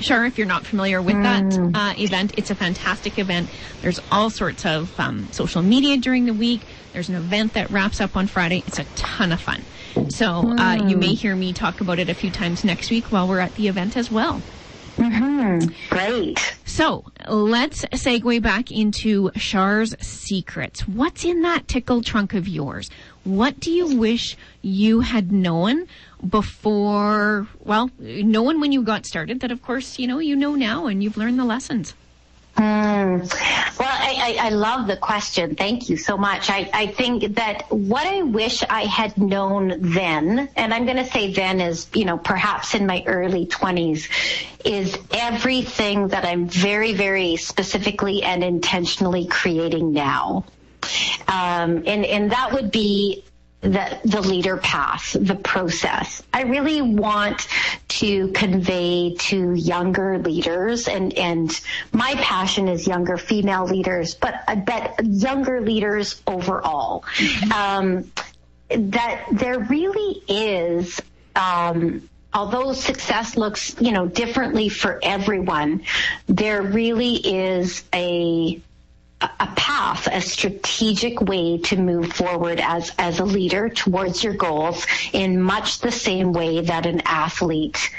Sure, 0.00 0.24
if 0.24 0.36
you're 0.38 0.46
not 0.46 0.66
familiar 0.66 1.00
with 1.00 1.22
that 1.22 1.44
Mm. 1.44 1.76
uh, 1.76 1.94
event, 1.98 2.32
it's 2.36 2.50
a 2.50 2.54
fantastic 2.54 3.18
event. 3.18 3.50
There's 3.80 4.00
all 4.10 4.28
sorts 4.30 4.64
of 4.66 4.92
um, 4.98 5.30
social 5.32 5.62
media 5.62 5.96
during 5.98 6.24
the 6.24 6.34
week. 6.34 6.66
There's 6.92 7.08
an 7.08 7.14
event 7.14 7.52
that 7.54 7.70
wraps 7.70 8.00
up 8.00 8.16
on 8.16 8.26
Friday. 8.26 8.64
It's 8.66 8.78
a 8.78 8.84
ton 8.96 9.30
of 9.32 9.40
fun. 9.40 9.64
So 10.08 10.26
uh, 10.58 10.76
you 10.88 10.96
Mm. 10.96 11.00
may 11.00 11.14
hear 11.14 11.36
me 11.36 11.52
talk 11.52 11.80
about 11.80 11.98
it 11.98 12.08
a 12.10 12.14
few 12.14 12.30
times 12.30 12.64
next 12.64 12.90
week 12.90 13.12
while 13.12 13.28
we're 13.28 13.38
at 13.40 13.54
the 13.54 13.68
event 13.68 13.96
as 13.96 14.10
well. 14.10 14.42
Great. 15.90 16.56
So 16.64 17.04
let's 17.28 17.84
segue 17.86 18.40
back 18.42 18.70
into 18.70 19.30
Char's 19.32 19.94
secrets. 20.04 20.86
What's 20.88 21.24
in 21.24 21.42
that 21.42 21.68
tickle 21.68 22.02
trunk 22.02 22.34
of 22.34 22.48
yours? 22.48 22.90
What 23.24 23.58
do 23.58 23.70
you 23.70 23.96
wish 23.96 24.36
you 24.60 25.00
had 25.00 25.32
known 25.32 25.86
before, 26.28 27.48
well, 27.60 27.90
knowing 27.98 28.60
when 28.60 28.70
you 28.70 28.82
got 28.82 29.06
started 29.06 29.40
that 29.40 29.50
of 29.50 29.62
course, 29.62 29.98
you 29.98 30.06
know, 30.06 30.18
you 30.18 30.36
know 30.36 30.54
now 30.54 30.86
and 30.86 31.02
you've 31.02 31.16
learned 31.16 31.38
the 31.38 31.44
lessons? 31.44 31.94
Mm. 32.56 33.20
Well, 33.78 33.88
I, 33.90 34.36
I, 34.38 34.46
I 34.46 34.48
love 34.50 34.86
the 34.86 34.96
question. 34.96 35.56
Thank 35.56 35.88
you 35.88 35.96
so 35.96 36.16
much. 36.16 36.50
I, 36.50 36.70
I 36.72 36.86
think 36.86 37.34
that 37.34 37.64
what 37.70 38.06
I 38.06 38.22
wish 38.22 38.62
I 38.62 38.82
had 38.82 39.18
known 39.18 39.74
then, 39.80 40.48
and 40.54 40.72
I'm 40.72 40.84
going 40.84 40.98
to 40.98 41.04
say 41.04 41.32
then 41.32 41.60
is, 41.60 41.88
you 41.94 42.04
know, 42.04 42.16
perhaps 42.16 42.74
in 42.74 42.86
my 42.86 43.02
early 43.06 43.46
20s, 43.46 44.08
is 44.64 44.96
everything 45.12 46.08
that 46.08 46.24
I'm 46.24 46.46
very, 46.46 46.92
very 46.92 47.36
specifically 47.36 48.22
and 48.22 48.44
intentionally 48.44 49.26
creating 49.26 49.92
now. 49.92 50.44
Um, 51.28 51.84
and, 51.86 52.04
and 52.04 52.32
that 52.32 52.52
would 52.52 52.70
be 52.70 53.24
the, 53.64 53.98
the 54.04 54.20
leader 54.20 54.58
path, 54.58 55.16
the 55.18 55.34
process. 55.36 56.22
I 56.34 56.42
really 56.42 56.82
want 56.82 57.48
to 57.88 58.28
convey 58.28 59.14
to 59.18 59.54
younger 59.54 60.18
leaders 60.18 60.86
and, 60.86 61.14
and 61.14 61.50
my 61.92 62.14
passion 62.16 62.68
is 62.68 62.86
younger 62.86 63.16
female 63.16 63.64
leaders, 63.64 64.14
but 64.14 64.34
I 64.46 64.56
bet 64.56 65.00
younger 65.02 65.62
leaders 65.62 66.20
overall, 66.26 67.04
um, 67.54 68.12
that 68.68 69.26
there 69.32 69.60
really 69.60 70.22
is, 70.28 71.00
um, 71.34 72.08
although 72.34 72.74
success 72.74 73.36
looks, 73.36 73.80
you 73.80 73.92
know, 73.92 74.06
differently 74.06 74.68
for 74.68 75.00
everyone, 75.02 75.84
there 76.26 76.60
really 76.60 77.14
is 77.14 77.82
a, 77.94 78.60
a 79.40 79.46
path, 79.56 80.08
a 80.12 80.20
strategic 80.20 81.20
way 81.22 81.58
to 81.58 81.76
move 81.76 82.12
forward 82.12 82.60
as, 82.60 82.92
as 82.98 83.18
a 83.20 83.24
leader 83.24 83.68
towards 83.68 84.22
your 84.24 84.34
goals 84.34 84.86
in 85.12 85.40
much 85.40 85.80
the 85.80 85.92
same 85.92 86.32
way 86.32 86.60
that 86.60 86.86
an 86.86 87.02
athlete 87.06 87.90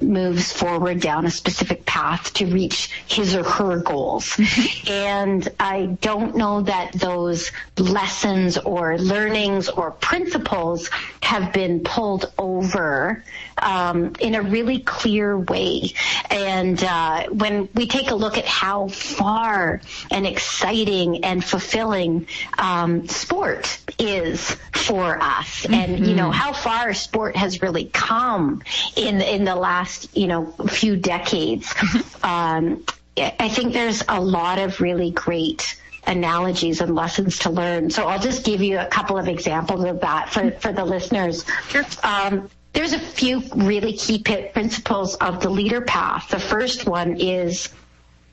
moves 0.00 0.52
forward 0.52 1.00
down 1.00 1.24
a 1.26 1.30
specific 1.30 1.85
path 1.96 2.30
to 2.34 2.44
reach 2.44 2.90
his 3.08 3.34
or 3.34 3.42
her 3.42 3.78
goals. 3.78 4.38
and 4.86 5.48
I 5.58 5.96
don't 6.02 6.36
know 6.36 6.60
that 6.60 6.92
those 6.92 7.50
lessons 7.78 8.58
or 8.58 8.98
learnings 8.98 9.70
or 9.70 9.92
principles 9.92 10.90
have 11.22 11.54
been 11.54 11.80
pulled 11.80 12.30
over 12.38 13.24
um, 13.58 14.12
in 14.20 14.34
a 14.34 14.42
really 14.42 14.80
clear 14.80 15.38
way. 15.38 15.94
And 16.30 16.82
uh, 16.84 17.28
when 17.30 17.68
we 17.74 17.86
take 17.86 18.10
a 18.10 18.14
look 18.14 18.36
at 18.36 18.44
how 18.44 18.88
far 18.88 19.80
and 20.10 20.26
exciting 20.26 21.24
and 21.24 21.42
fulfilling 21.42 22.26
um, 22.58 23.08
sport 23.08 23.78
is 23.98 24.56
for 24.72 25.18
us, 25.20 25.66
and 25.66 26.06
you 26.06 26.14
know 26.14 26.30
how 26.30 26.52
far 26.52 26.94
sport 26.94 27.36
has 27.36 27.62
really 27.62 27.86
come 27.86 28.62
in 28.94 29.20
in 29.20 29.44
the 29.44 29.54
last 29.54 30.14
you 30.16 30.26
know 30.26 30.52
few 30.68 30.96
decades. 30.96 31.72
um, 32.22 32.84
I 33.16 33.48
think 33.48 33.72
there's 33.72 34.02
a 34.08 34.20
lot 34.20 34.58
of 34.58 34.80
really 34.80 35.10
great 35.10 35.76
analogies 36.06 36.80
and 36.80 36.94
lessons 36.94 37.38
to 37.40 37.50
learn. 37.50 37.90
So 37.90 38.06
I'll 38.06 38.20
just 38.20 38.44
give 38.44 38.62
you 38.62 38.78
a 38.78 38.86
couple 38.86 39.18
of 39.18 39.28
examples 39.28 39.84
of 39.84 40.00
that 40.00 40.30
for, 40.30 40.50
for 40.52 40.72
the 40.72 40.84
listeners. 40.84 41.44
Sure. 41.68 41.84
Um, 42.02 42.48
there's 42.72 42.92
a 42.92 42.98
few 42.98 43.42
really 43.54 43.94
key 43.94 44.22
principles 44.22 45.14
of 45.16 45.40
the 45.40 45.48
leader 45.48 45.80
path. 45.80 46.28
The 46.28 46.38
first 46.38 46.86
one 46.86 47.18
is 47.18 47.70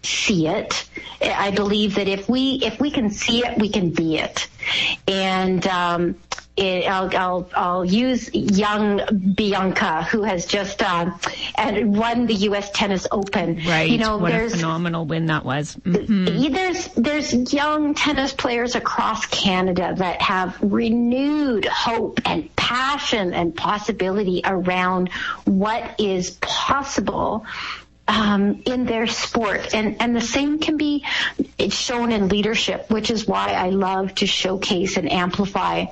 see 0.03 0.47
it. 0.47 0.87
I 1.21 1.51
believe 1.51 1.95
that 1.95 2.09
if 2.09 2.27
we 2.27 2.59
if 2.61 2.79
we 2.79 2.91
can 2.91 3.09
see 3.09 3.39
it, 3.39 3.57
we 3.57 3.69
can 3.69 3.91
be 3.91 4.17
it. 4.17 4.47
And 5.07 5.65
um, 5.67 6.15
it, 6.55 6.85
I'll, 6.87 7.15
I'll 7.17 7.49
I'll 7.55 7.85
use 7.85 8.33
young 8.33 9.01
Bianca, 9.35 10.03
who 10.03 10.21
has 10.21 10.45
just 10.45 10.83
uh, 10.83 11.11
and 11.55 11.97
won 11.97 12.27
the 12.27 12.35
U.S. 12.35 12.69
Tennis 12.71 13.07
Open. 13.11 13.61
Right. 13.65 13.89
You 13.89 13.97
know, 13.97 14.17
what 14.17 14.33
a 14.33 14.49
phenomenal 14.49 15.05
win 15.05 15.27
that 15.27 15.45
was. 15.45 15.75
Mhm. 15.77 16.53
there's 16.53 16.87
there's 16.89 17.53
young 17.53 17.95
tennis 17.95 18.33
players 18.33 18.75
across 18.75 19.25
Canada 19.25 19.95
that 19.97 20.21
have 20.21 20.57
renewed 20.61 21.65
hope 21.65 22.21
and 22.25 22.55
passion 22.55 23.33
and 23.33 23.55
possibility 23.55 24.41
around 24.45 25.09
what 25.45 25.99
is 25.99 26.31
possible 26.41 27.45
um, 28.07 28.61
in 28.65 28.85
their 28.85 29.07
sport. 29.07 29.73
And, 29.73 29.97
and 30.01 30.15
the 30.15 30.21
same 30.21 30.59
can 30.59 30.77
be 30.77 31.03
shown 31.69 32.11
in 32.11 32.27
leadership, 32.27 32.91
which 32.91 33.09
is 33.09 33.27
why 33.27 33.53
I 33.53 33.69
love 33.69 34.13
to 34.15 34.27
showcase 34.27 34.97
and 34.97 35.11
amplify 35.11 35.85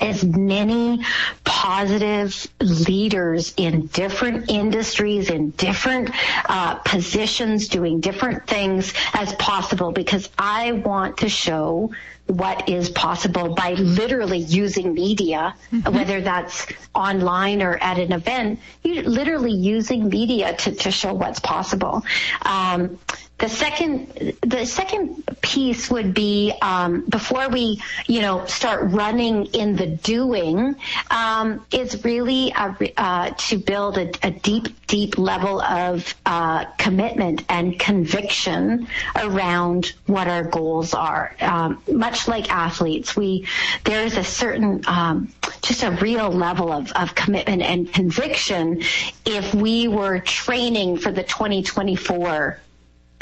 as 0.00 0.24
many 0.24 1.04
positive 1.44 2.46
leaders 2.60 3.54
in 3.56 3.86
different 3.86 4.50
industries, 4.50 5.30
in 5.30 5.50
different 5.50 6.10
uh, 6.46 6.76
positions, 6.76 7.68
doing 7.68 8.00
different 8.00 8.46
things 8.46 8.92
as 9.12 9.32
possible 9.34 9.92
because 9.92 10.28
I 10.38 10.72
want 10.72 11.18
to 11.18 11.28
show 11.28 11.92
what 12.26 12.68
is 12.68 12.88
possible 12.90 13.54
by 13.54 13.74
literally 13.74 14.38
using 14.38 14.94
media, 14.94 15.54
mm-hmm. 15.70 15.94
whether 15.94 16.20
that's 16.20 16.66
online 16.94 17.62
or 17.62 17.76
at 17.76 17.98
an 17.98 18.12
event, 18.12 18.60
you 18.82 19.02
literally 19.02 19.52
using 19.52 20.08
media 20.08 20.54
to, 20.54 20.72
to 20.72 20.90
show 20.90 21.12
what's 21.12 21.40
possible. 21.40 22.02
Um, 22.42 22.98
the 23.38 23.48
second, 23.48 24.36
the 24.42 24.64
second 24.64 25.24
piece 25.42 25.90
would 25.90 26.14
be 26.14 26.52
um, 26.62 27.04
before 27.08 27.48
we, 27.48 27.82
you 28.06 28.20
know, 28.20 28.46
start 28.46 28.92
running 28.92 29.46
in 29.46 29.74
the 29.74 29.86
doing, 29.86 30.76
um, 31.10 31.66
is 31.72 32.04
really 32.04 32.52
a, 32.52 32.92
uh, 32.96 33.30
to 33.30 33.58
build 33.58 33.98
a, 33.98 34.10
a, 34.22 34.30
deep, 34.30 34.86
deep 34.86 35.18
level 35.18 35.60
of 35.60 36.14
uh, 36.24 36.64
commitment 36.78 37.44
and 37.48 37.78
conviction 37.78 38.86
around 39.16 39.94
what 40.06 40.28
our 40.28 40.44
goals 40.44 40.94
are. 40.94 41.34
Um, 41.40 41.82
much 41.90 42.13
like 42.28 42.50
athletes, 42.50 43.16
we 43.16 43.46
there 43.84 44.04
is 44.04 44.16
a 44.16 44.24
certain, 44.24 44.82
um, 44.86 45.32
just 45.62 45.82
a 45.82 45.90
real 45.90 46.30
level 46.30 46.72
of, 46.72 46.92
of 46.92 47.14
commitment 47.14 47.62
and 47.62 47.92
conviction 47.92 48.82
if 49.24 49.54
we 49.54 49.88
were 49.88 50.20
training 50.20 50.98
for 50.98 51.12
the 51.12 51.22
2024 51.22 52.60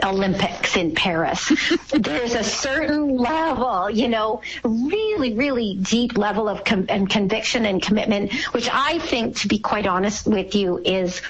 Olympics 0.04 0.76
in 0.76 0.94
Paris. 0.94 1.52
There's 1.90 2.34
a 2.34 2.42
certain 2.42 3.16
level, 3.16 3.88
you 3.90 4.08
know, 4.08 4.42
really, 4.64 5.34
really 5.34 5.76
deep 5.76 6.18
level 6.18 6.48
of 6.48 6.64
com- 6.64 6.86
and 6.88 7.08
conviction 7.08 7.66
and 7.66 7.80
commitment, 7.80 8.32
which 8.52 8.68
I 8.72 8.98
think, 8.98 9.36
to 9.38 9.48
be 9.48 9.58
quite 9.58 9.86
honest 9.86 10.26
with 10.26 10.54
you, 10.54 10.78
is 10.84 11.22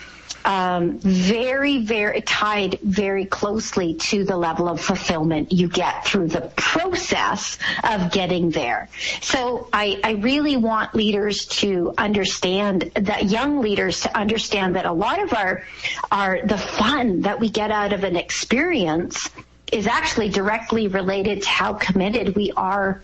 um, 0.45 0.99
very, 0.99 1.79
very 1.79 2.21
tied 2.21 2.79
very 2.83 3.25
closely 3.25 3.95
to 3.95 4.25
the 4.25 4.37
level 4.37 4.68
of 4.68 4.81
fulfillment 4.81 5.53
you 5.53 5.68
get 5.68 6.05
through 6.05 6.29
the 6.29 6.53
process 6.57 7.59
of 7.85 8.11
getting 8.12 8.51
there. 8.51 8.88
So 9.21 9.68
I, 9.73 10.01
I 10.03 10.12
really 10.12 10.57
want 10.57 10.95
leaders 10.95 11.47
to 11.47 11.95
understand 11.99 12.90
that 12.95 13.27
young 13.27 13.61
leaders 13.61 14.01
to 14.01 14.16
understand 14.16 14.77
that 14.77 14.87
a 14.87 14.92
lot 14.92 15.23
of 15.23 15.33
our, 15.33 15.64
our, 16.11 16.45
the 16.45 16.59
fun 16.59 17.23
that 17.23 17.40
we 17.40 17.49
get 17.49 17.71
out 17.71 17.92
of 17.92 18.05
an 18.05 18.16
experience 18.16 19.31
is 19.71 19.87
actually 19.87 20.29
directly 20.29 20.88
related 20.88 21.42
to 21.42 21.49
how 21.49 21.73
committed 21.75 22.37
we 22.37 22.53
are 22.53 23.03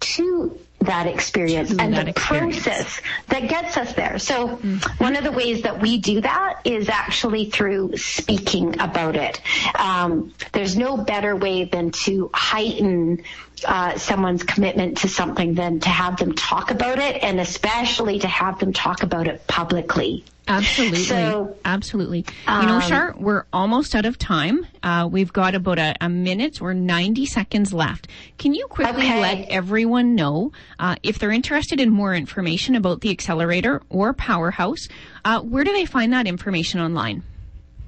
to 0.00 0.58
that 0.80 1.06
experience 1.06 1.70
and 1.70 1.94
that 1.94 2.04
the 2.04 2.10
experience. 2.10 2.62
process 2.62 3.00
that 3.28 3.48
gets 3.48 3.76
us 3.76 3.92
there. 3.94 4.18
So 4.18 4.48
mm-hmm. 4.48 5.02
one 5.02 5.16
of 5.16 5.24
the 5.24 5.32
ways 5.32 5.62
that 5.62 5.80
we 5.80 5.98
do 5.98 6.20
that 6.20 6.60
is 6.64 6.88
actually 6.88 7.46
through 7.46 7.96
speaking 7.96 8.80
about 8.80 9.16
it. 9.16 9.40
Um, 9.74 10.34
there's 10.52 10.76
no 10.76 10.96
better 10.96 11.34
way 11.34 11.64
than 11.64 11.90
to 12.04 12.30
heighten 12.32 13.22
uh, 13.64 13.98
someone's 13.98 14.44
commitment 14.44 14.98
to 14.98 15.08
something 15.08 15.54
than 15.54 15.80
to 15.80 15.88
have 15.88 16.16
them 16.16 16.34
talk 16.34 16.70
about 16.70 16.98
it 16.98 17.22
and 17.22 17.40
especially 17.40 18.20
to 18.20 18.28
have 18.28 18.60
them 18.60 18.72
talk 18.72 19.02
about 19.02 19.26
it 19.26 19.46
publicly. 19.46 20.24
Absolutely. 20.48 20.98
So, 20.98 21.56
Absolutely. 21.64 22.24
Um, 22.46 22.62
you 22.62 22.68
know, 22.68 22.80
Shar, 22.80 23.12
um, 23.12 23.22
we're 23.22 23.44
almost 23.52 23.94
out 23.94 24.06
of 24.06 24.18
time. 24.18 24.66
Uh, 24.82 25.08
we've 25.10 25.32
got 25.32 25.54
about 25.54 25.78
a, 25.78 25.94
a, 26.00 26.08
minute 26.08 26.62
or 26.62 26.72
90 26.72 27.26
seconds 27.26 27.72
left. 27.72 28.08
Can 28.38 28.54
you 28.54 28.66
quickly 28.66 29.04
okay. 29.04 29.20
let 29.20 29.48
everyone 29.50 30.14
know 30.14 30.52
uh, 30.78 30.96
if 31.02 31.18
they're 31.18 31.30
interested 31.30 31.80
in 31.80 31.90
more 31.90 32.14
information 32.14 32.74
about 32.74 33.02
the 33.02 33.10
accelerator 33.10 33.82
or 33.90 34.14
powerhouse? 34.14 34.88
Uh, 35.24 35.40
where 35.40 35.64
do 35.64 35.72
they 35.72 35.84
find 35.84 36.12
that 36.12 36.26
information 36.26 36.80
online? 36.80 37.22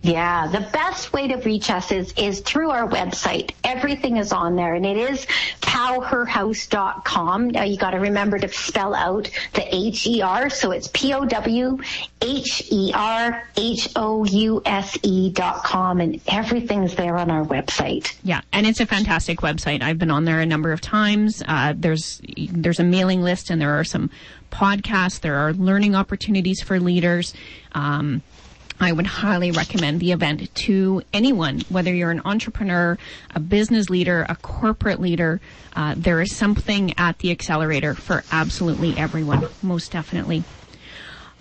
Yeah, 0.02 0.46
the 0.46 0.60
best 0.60 1.12
way 1.12 1.28
to 1.28 1.36
reach 1.36 1.68
us 1.68 1.92
is 1.92 2.14
is 2.16 2.40
through 2.40 2.70
our 2.70 2.88
website. 2.88 3.52
Everything 3.62 4.16
is 4.16 4.32
on 4.32 4.56
there, 4.56 4.74
and 4.74 4.86
it 4.86 4.96
is 4.96 5.26
powherhouse.com. 5.60 7.50
Now 7.50 7.64
you 7.64 7.76
got 7.76 7.90
to 7.90 7.98
remember 7.98 8.38
to 8.38 8.48
spell 8.48 8.94
out 8.94 9.30
the 9.52 9.74
H 9.74 10.06
E 10.06 10.22
R, 10.22 10.48
so 10.48 10.70
it's 10.70 10.88
P 10.92 11.12
O 11.12 11.26
W 11.26 11.78
H 12.22 12.64
E 12.70 12.92
R 12.94 13.46
H 13.58 13.88
O 13.94 14.24
U 14.24 14.62
S 14.64 14.98
E 15.02 15.30
dot 15.30 15.64
com, 15.64 16.00
and 16.00 16.18
everything's 16.26 16.94
there 16.94 17.16
on 17.18 17.30
our 17.30 17.44
website. 17.44 18.16
Yeah, 18.24 18.40
and 18.54 18.66
it's 18.66 18.80
a 18.80 18.86
fantastic 18.86 19.40
website. 19.40 19.82
I've 19.82 19.98
been 19.98 20.10
on 20.10 20.24
there 20.24 20.40
a 20.40 20.46
number 20.46 20.72
of 20.72 20.80
times. 20.80 21.42
Uh, 21.46 21.74
there's 21.76 22.22
there's 22.48 22.80
a 22.80 22.84
mailing 22.84 23.20
list, 23.20 23.50
and 23.50 23.60
there 23.60 23.78
are 23.78 23.84
some 23.84 24.08
podcasts. 24.50 25.20
There 25.20 25.36
are 25.36 25.52
learning 25.52 25.94
opportunities 25.94 26.62
for 26.62 26.80
leaders. 26.80 27.34
Um, 27.72 28.22
I 28.81 28.93
would 28.93 29.07
highly 29.07 29.51
recommend 29.51 30.01
the 30.01 30.12
event 30.12 30.55
to 30.55 31.03
anyone, 31.12 31.61
whether 31.69 31.95
you're 31.95 32.11
an 32.11 32.23
entrepreneur, 32.25 32.97
a 33.35 33.40
business 33.40 33.90
leader, 33.90 34.25
a 34.29 34.37
corporate 34.37 35.01
leader. 35.01 35.40
Uh, 35.77 35.95
there 35.97 36.23
is 36.23 36.35
something 36.35 36.95
at 36.99 37.19
the 37.19 37.31
accelerator 37.31 37.95
for 37.95 38.25
absolutely 38.33 38.97
everyone, 38.97 39.47
most 39.62 39.93
definitely. 39.93 40.45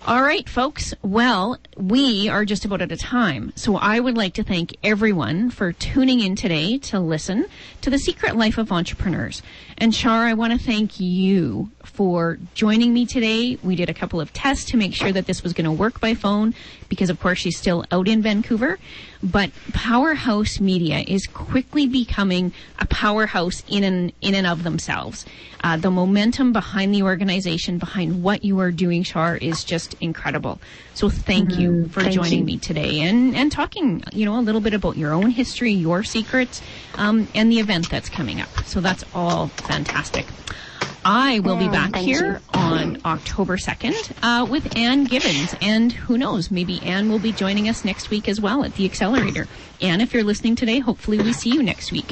All 0.06 0.22
right, 0.22 0.48
folks. 0.48 0.94
Well, 1.02 1.58
we 1.76 2.28
are 2.30 2.46
just 2.46 2.64
about 2.64 2.80
out 2.80 2.90
of 2.90 2.98
time. 2.98 3.52
So 3.54 3.76
I 3.76 4.00
would 4.00 4.16
like 4.16 4.32
to 4.34 4.42
thank 4.42 4.74
everyone 4.82 5.50
for 5.50 5.72
tuning 5.72 6.20
in 6.20 6.36
today 6.36 6.78
to 6.78 6.98
listen 6.98 7.44
to 7.82 7.90
the 7.90 7.98
secret 7.98 8.34
life 8.34 8.56
of 8.56 8.72
entrepreneurs. 8.72 9.42
And 9.80 9.94
Shar, 9.94 10.26
I 10.26 10.34
want 10.34 10.52
to 10.52 10.58
thank 10.58 11.00
you 11.00 11.70
for 11.82 12.38
joining 12.52 12.92
me 12.92 13.06
today. 13.06 13.58
We 13.62 13.76
did 13.76 13.88
a 13.88 13.94
couple 13.94 14.20
of 14.20 14.30
tests 14.30 14.66
to 14.72 14.76
make 14.76 14.94
sure 14.94 15.10
that 15.10 15.24
this 15.24 15.42
was 15.42 15.54
going 15.54 15.64
to 15.64 15.72
work 15.72 16.00
by 16.00 16.12
phone 16.12 16.54
because 16.90 17.08
of 17.08 17.18
course 17.18 17.38
she's 17.38 17.56
still 17.56 17.86
out 17.90 18.06
in 18.06 18.20
Vancouver. 18.20 18.78
But 19.22 19.50
Powerhouse 19.72 20.60
Media 20.60 20.98
is 21.06 21.26
quickly 21.26 21.86
becoming 21.86 22.52
a 22.78 22.86
powerhouse 22.86 23.62
in 23.68 23.84
and, 23.84 24.12
in 24.20 24.34
and 24.34 24.46
of 24.46 24.64
themselves. 24.64 25.24
Uh, 25.62 25.76
the 25.76 25.90
momentum 25.90 26.52
behind 26.52 26.94
the 26.94 27.02
organization, 27.02 27.78
behind 27.78 28.22
what 28.22 28.44
you 28.44 28.58
are 28.60 28.70
doing, 28.70 29.02
Shar, 29.02 29.36
is 29.36 29.64
just 29.64 29.94
incredible. 30.00 30.60
So 30.94 31.08
thank 31.08 31.50
mm-hmm. 31.50 31.60
you 31.60 31.88
for 31.88 32.02
thank 32.02 32.14
joining 32.14 32.40
you. 32.40 32.44
me 32.44 32.58
today 32.58 33.00
and, 33.00 33.34
and 33.34 33.52
talking, 33.52 34.02
you 34.12 34.24
know, 34.24 34.38
a 34.38 34.42
little 34.42 34.60
bit 34.60 34.74
about 34.74 34.96
your 34.96 35.12
own 35.12 35.30
history, 35.30 35.72
your 35.72 36.02
secrets, 36.02 36.62
um, 36.96 37.28
and 37.34 37.50
the 37.50 37.60
event 37.60 37.90
that's 37.90 38.08
coming 38.08 38.40
up. 38.40 38.48
So 38.64 38.80
that's 38.80 39.04
all 39.14 39.50
fantastic. 39.70 40.26
I 41.04 41.40
will 41.40 41.56
be 41.56 41.68
back 41.68 41.96
here 41.96 42.34
you. 42.34 42.60
on 42.60 43.00
October 43.04 43.56
2nd 43.56 44.12
uh, 44.22 44.44
with 44.44 44.76
Anne 44.76 45.04
Gibbons. 45.04 45.54
And 45.62 45.92
who 45.92 46.18
knows, 46.18 46.50
maybe 46.50 46.80
Anne 46.82 47.10
will 47.10 47.18
be 47.18 47.32
joining 47.32 47.68
us 47.68 47.84
next 47.84 48.10
week 48.10 48.28
as 48.28 48.40
well 48.40 48.64
at 48.64 48.74
the 48.74 48.84
Accelerator. 48.84 49.48
Anne, 49.80 50.02
if 50.02 50.12
you're 50.12 50.24
listening 50.24 50.56
today, 50.56 50.78
hopefully 50.78 51.18
we 51.18 51.32
see 51.32 51.50
you 51.50 51.62
next 51.62 51.90
week. 51.90 52.10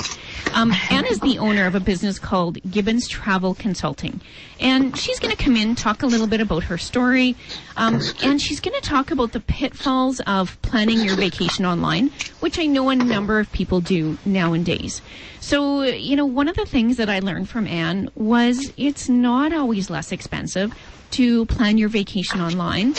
Um, 0.55 0.73
Anne 0.91 1.05
is 1.05 1.21
the 1.21 1.39
owner 1.39 1.67
of 1.67 1.75
a 1.75 1.81
business 1.81 2.19
called 2.19 2.59
Gibbons 2.71 3.07
Travel 3.07 3.55
Consulting. 3.55 4.23
And 4.59 4.97
she's 4.97 5.21
going 5.21 5.37
to 5.37 5.43
come 5.43 5.55
in, 5.57 5.75
talk 5.75 6.03
a 6.03 6.07
little 6.07 6.27
bit 6.27 6.41
about 6.41 6.65
her 6.65 6.79
story, 6.79 7.37
um, 7.77 8.01
and 8.23 8.41
she's 8.41 8.59
going 8.59 8.75
to 8.81 8.87
talk 8.89 9.11
about 9.11 9.33
the 9.33 9.41
pitfalls 9.41 10.21
of 10.21 10.61
planning 10.63 11.01
your 11.01 11.15
vacation 11.15 11.67
online, 11.67 12.11
which 12.41 12.59
I 12.59 12.67
know 12.67 12.89
a 12.89 12.97
number 12.97 13.39
of 13.39 13.53
people 13.53 13.81
do 13.81 14.17
nowadays. 14.25 15.03
So, 15.41 15.83
you 15.83 16.17
know, 16.17 16.27
one 16.27 16.49
of 16.49 16.57
the 16.57 16.67
things 16.67 16.97
that 16.97 17.09
I 17.09 17.21
learned 17.21 17.49
from 17.49 17.67
Anne 17.67 18.11
was 18.15 18.58
it's 18.77 19.09
not 19.09 19.53
always 19.53 19.91
less 19.91 20.13
expensive 20.13 20.75
to 21.13 21.47
plan 21.47 21.79
your 21.79 21.89
vacation 21.89 22.41
online. 22.41 22.95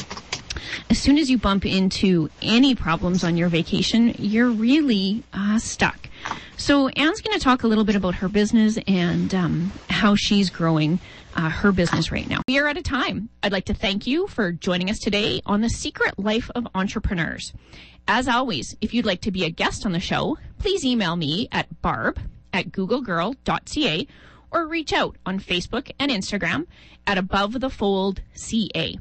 As 0.90 1.00
soon 1.00 1.18
as 1.18 1.30
you 1.30 1.38
bump 1.38 1.66
into 1.66 2.30
any 2.42 2.76
problems 2.76 3.24
on 3.24 3.38
your 3.38 3.50
vacation, 3.50 4.16
you're 4.18 4.50
really 4.50 5.24
uh, 5.34 5.60
stuck. 5.60 6.10
So 6.58 6.90
Anne's 6.90 7.22
going 7.22 7.38
to 7.38 7.44
talk 7.44 7.64
a 7.64 7.68
little 7.68 7.86
bit 7.86 7.96
about 7.96 8.16
her 8.16 8.28
business 8.28 8.78
and 8.88 9.34
um, 9.34 9.72
how 9.90 10.16
she's 10.16 10.50
growing 10.50 11.00
uh, 11.36 11.50
her 11.50 11.72
business 11.72 12.12
right 12.12 12.28
now. 12.28 12.42
We 12.48 12.58
are 12.60 12.68
out 12.68 12.78
of 12.78 12.84
time. 12.84 13.30
I'd 13.44 13.52
like 13.52 13.66
to 13.66 13.74
thank 13.74 14.08
you 14.08 14.28
for 14.28 14.52
joining 14.52 14.90
us 14.90 15.00
today 15.00 15.42
on 15.46 15.62
the 15.62 15.70
secret 15.70 16.20
life 16.20 16.50
of 16.56 16.68
entrepreneurs. 16.76 17.54
As 18.08 18.28
always, 18.28 18.76
if 18.82 18.94
you'd 18.94 19.06
like 19.06 19.22
to 19.22 19.32
be 19.32 19.46
a 19.46 19.50
guest 19.50 19.86
on 19.86 19.92
the 19.92 20.00
show, 20.00 20.38
please 20.58 20.84
email 20.84 21.16
me 21.16 21.48
at 21.52 21.82
barb 21.82 22.20
at 22.52 22.72
googlegirl.ca 22.72 24.08
or 24.52 24.68
reach 24.68 24.94
out 24.94 25.18
on 25.26 25.40
Facebook 25.40 25.92
and 26.00 26.12
Instagram 26.12 26.66
at 27.06 27.18
Above 27.18 27.60
the 27.60 27.70
Fold 27.70 28.22
CA. 28.34 28.98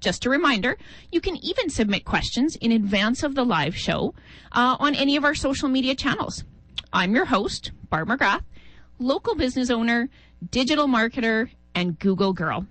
Just 0.00 0.24
a 0.24 0.30
reminder, 0.30 0.78
you 1.10 1.20
can 1.20 1.36
even 1.44 1.68
submit 1.68 2.04
questions 2.04 2.54
in 2.56 2.70
advance 2.70 3.22
of 3.22 3.34
the 3.34 3.44
live 3.44 3.76
show 3.76 4.14
uh, 4.52 4.76
on 4.78 4.94
any 4.94 5.16
of 5.16 5.24
our 5.24 5.34
social 5.34 5.68
media 5.68 5.94
channels. 5.94 6.44
I'm 6.92 7.14
your 7.14 7.24
host, 7.26 7.72
Barb 7.90 8.08
McGrath, 8.08 8.44
local 8.98 9.34
business 9.34 9.70
owner, 9.70 10.08
digital 10.50 10.86
marketer, 10.86 11.50
and 11.74 11.98
Google 11.98 12.32
girl. 12.32 12.66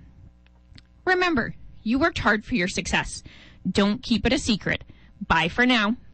Remember, 1.06 1.54
you 1.84 2.00
worked 2.00 2.20
hard 2.20 2.46
for 2.46 2.56
your 2.56 2.68
success. 2.68 3.24
Don't 3.70 4.02
keep 4.02 4.26
it 4.26 4.34
a 4.34 4.40
secret. 4.40 4.84
Bye 5.28 5.50
for 5.50 5.66
now. 5.66 5.98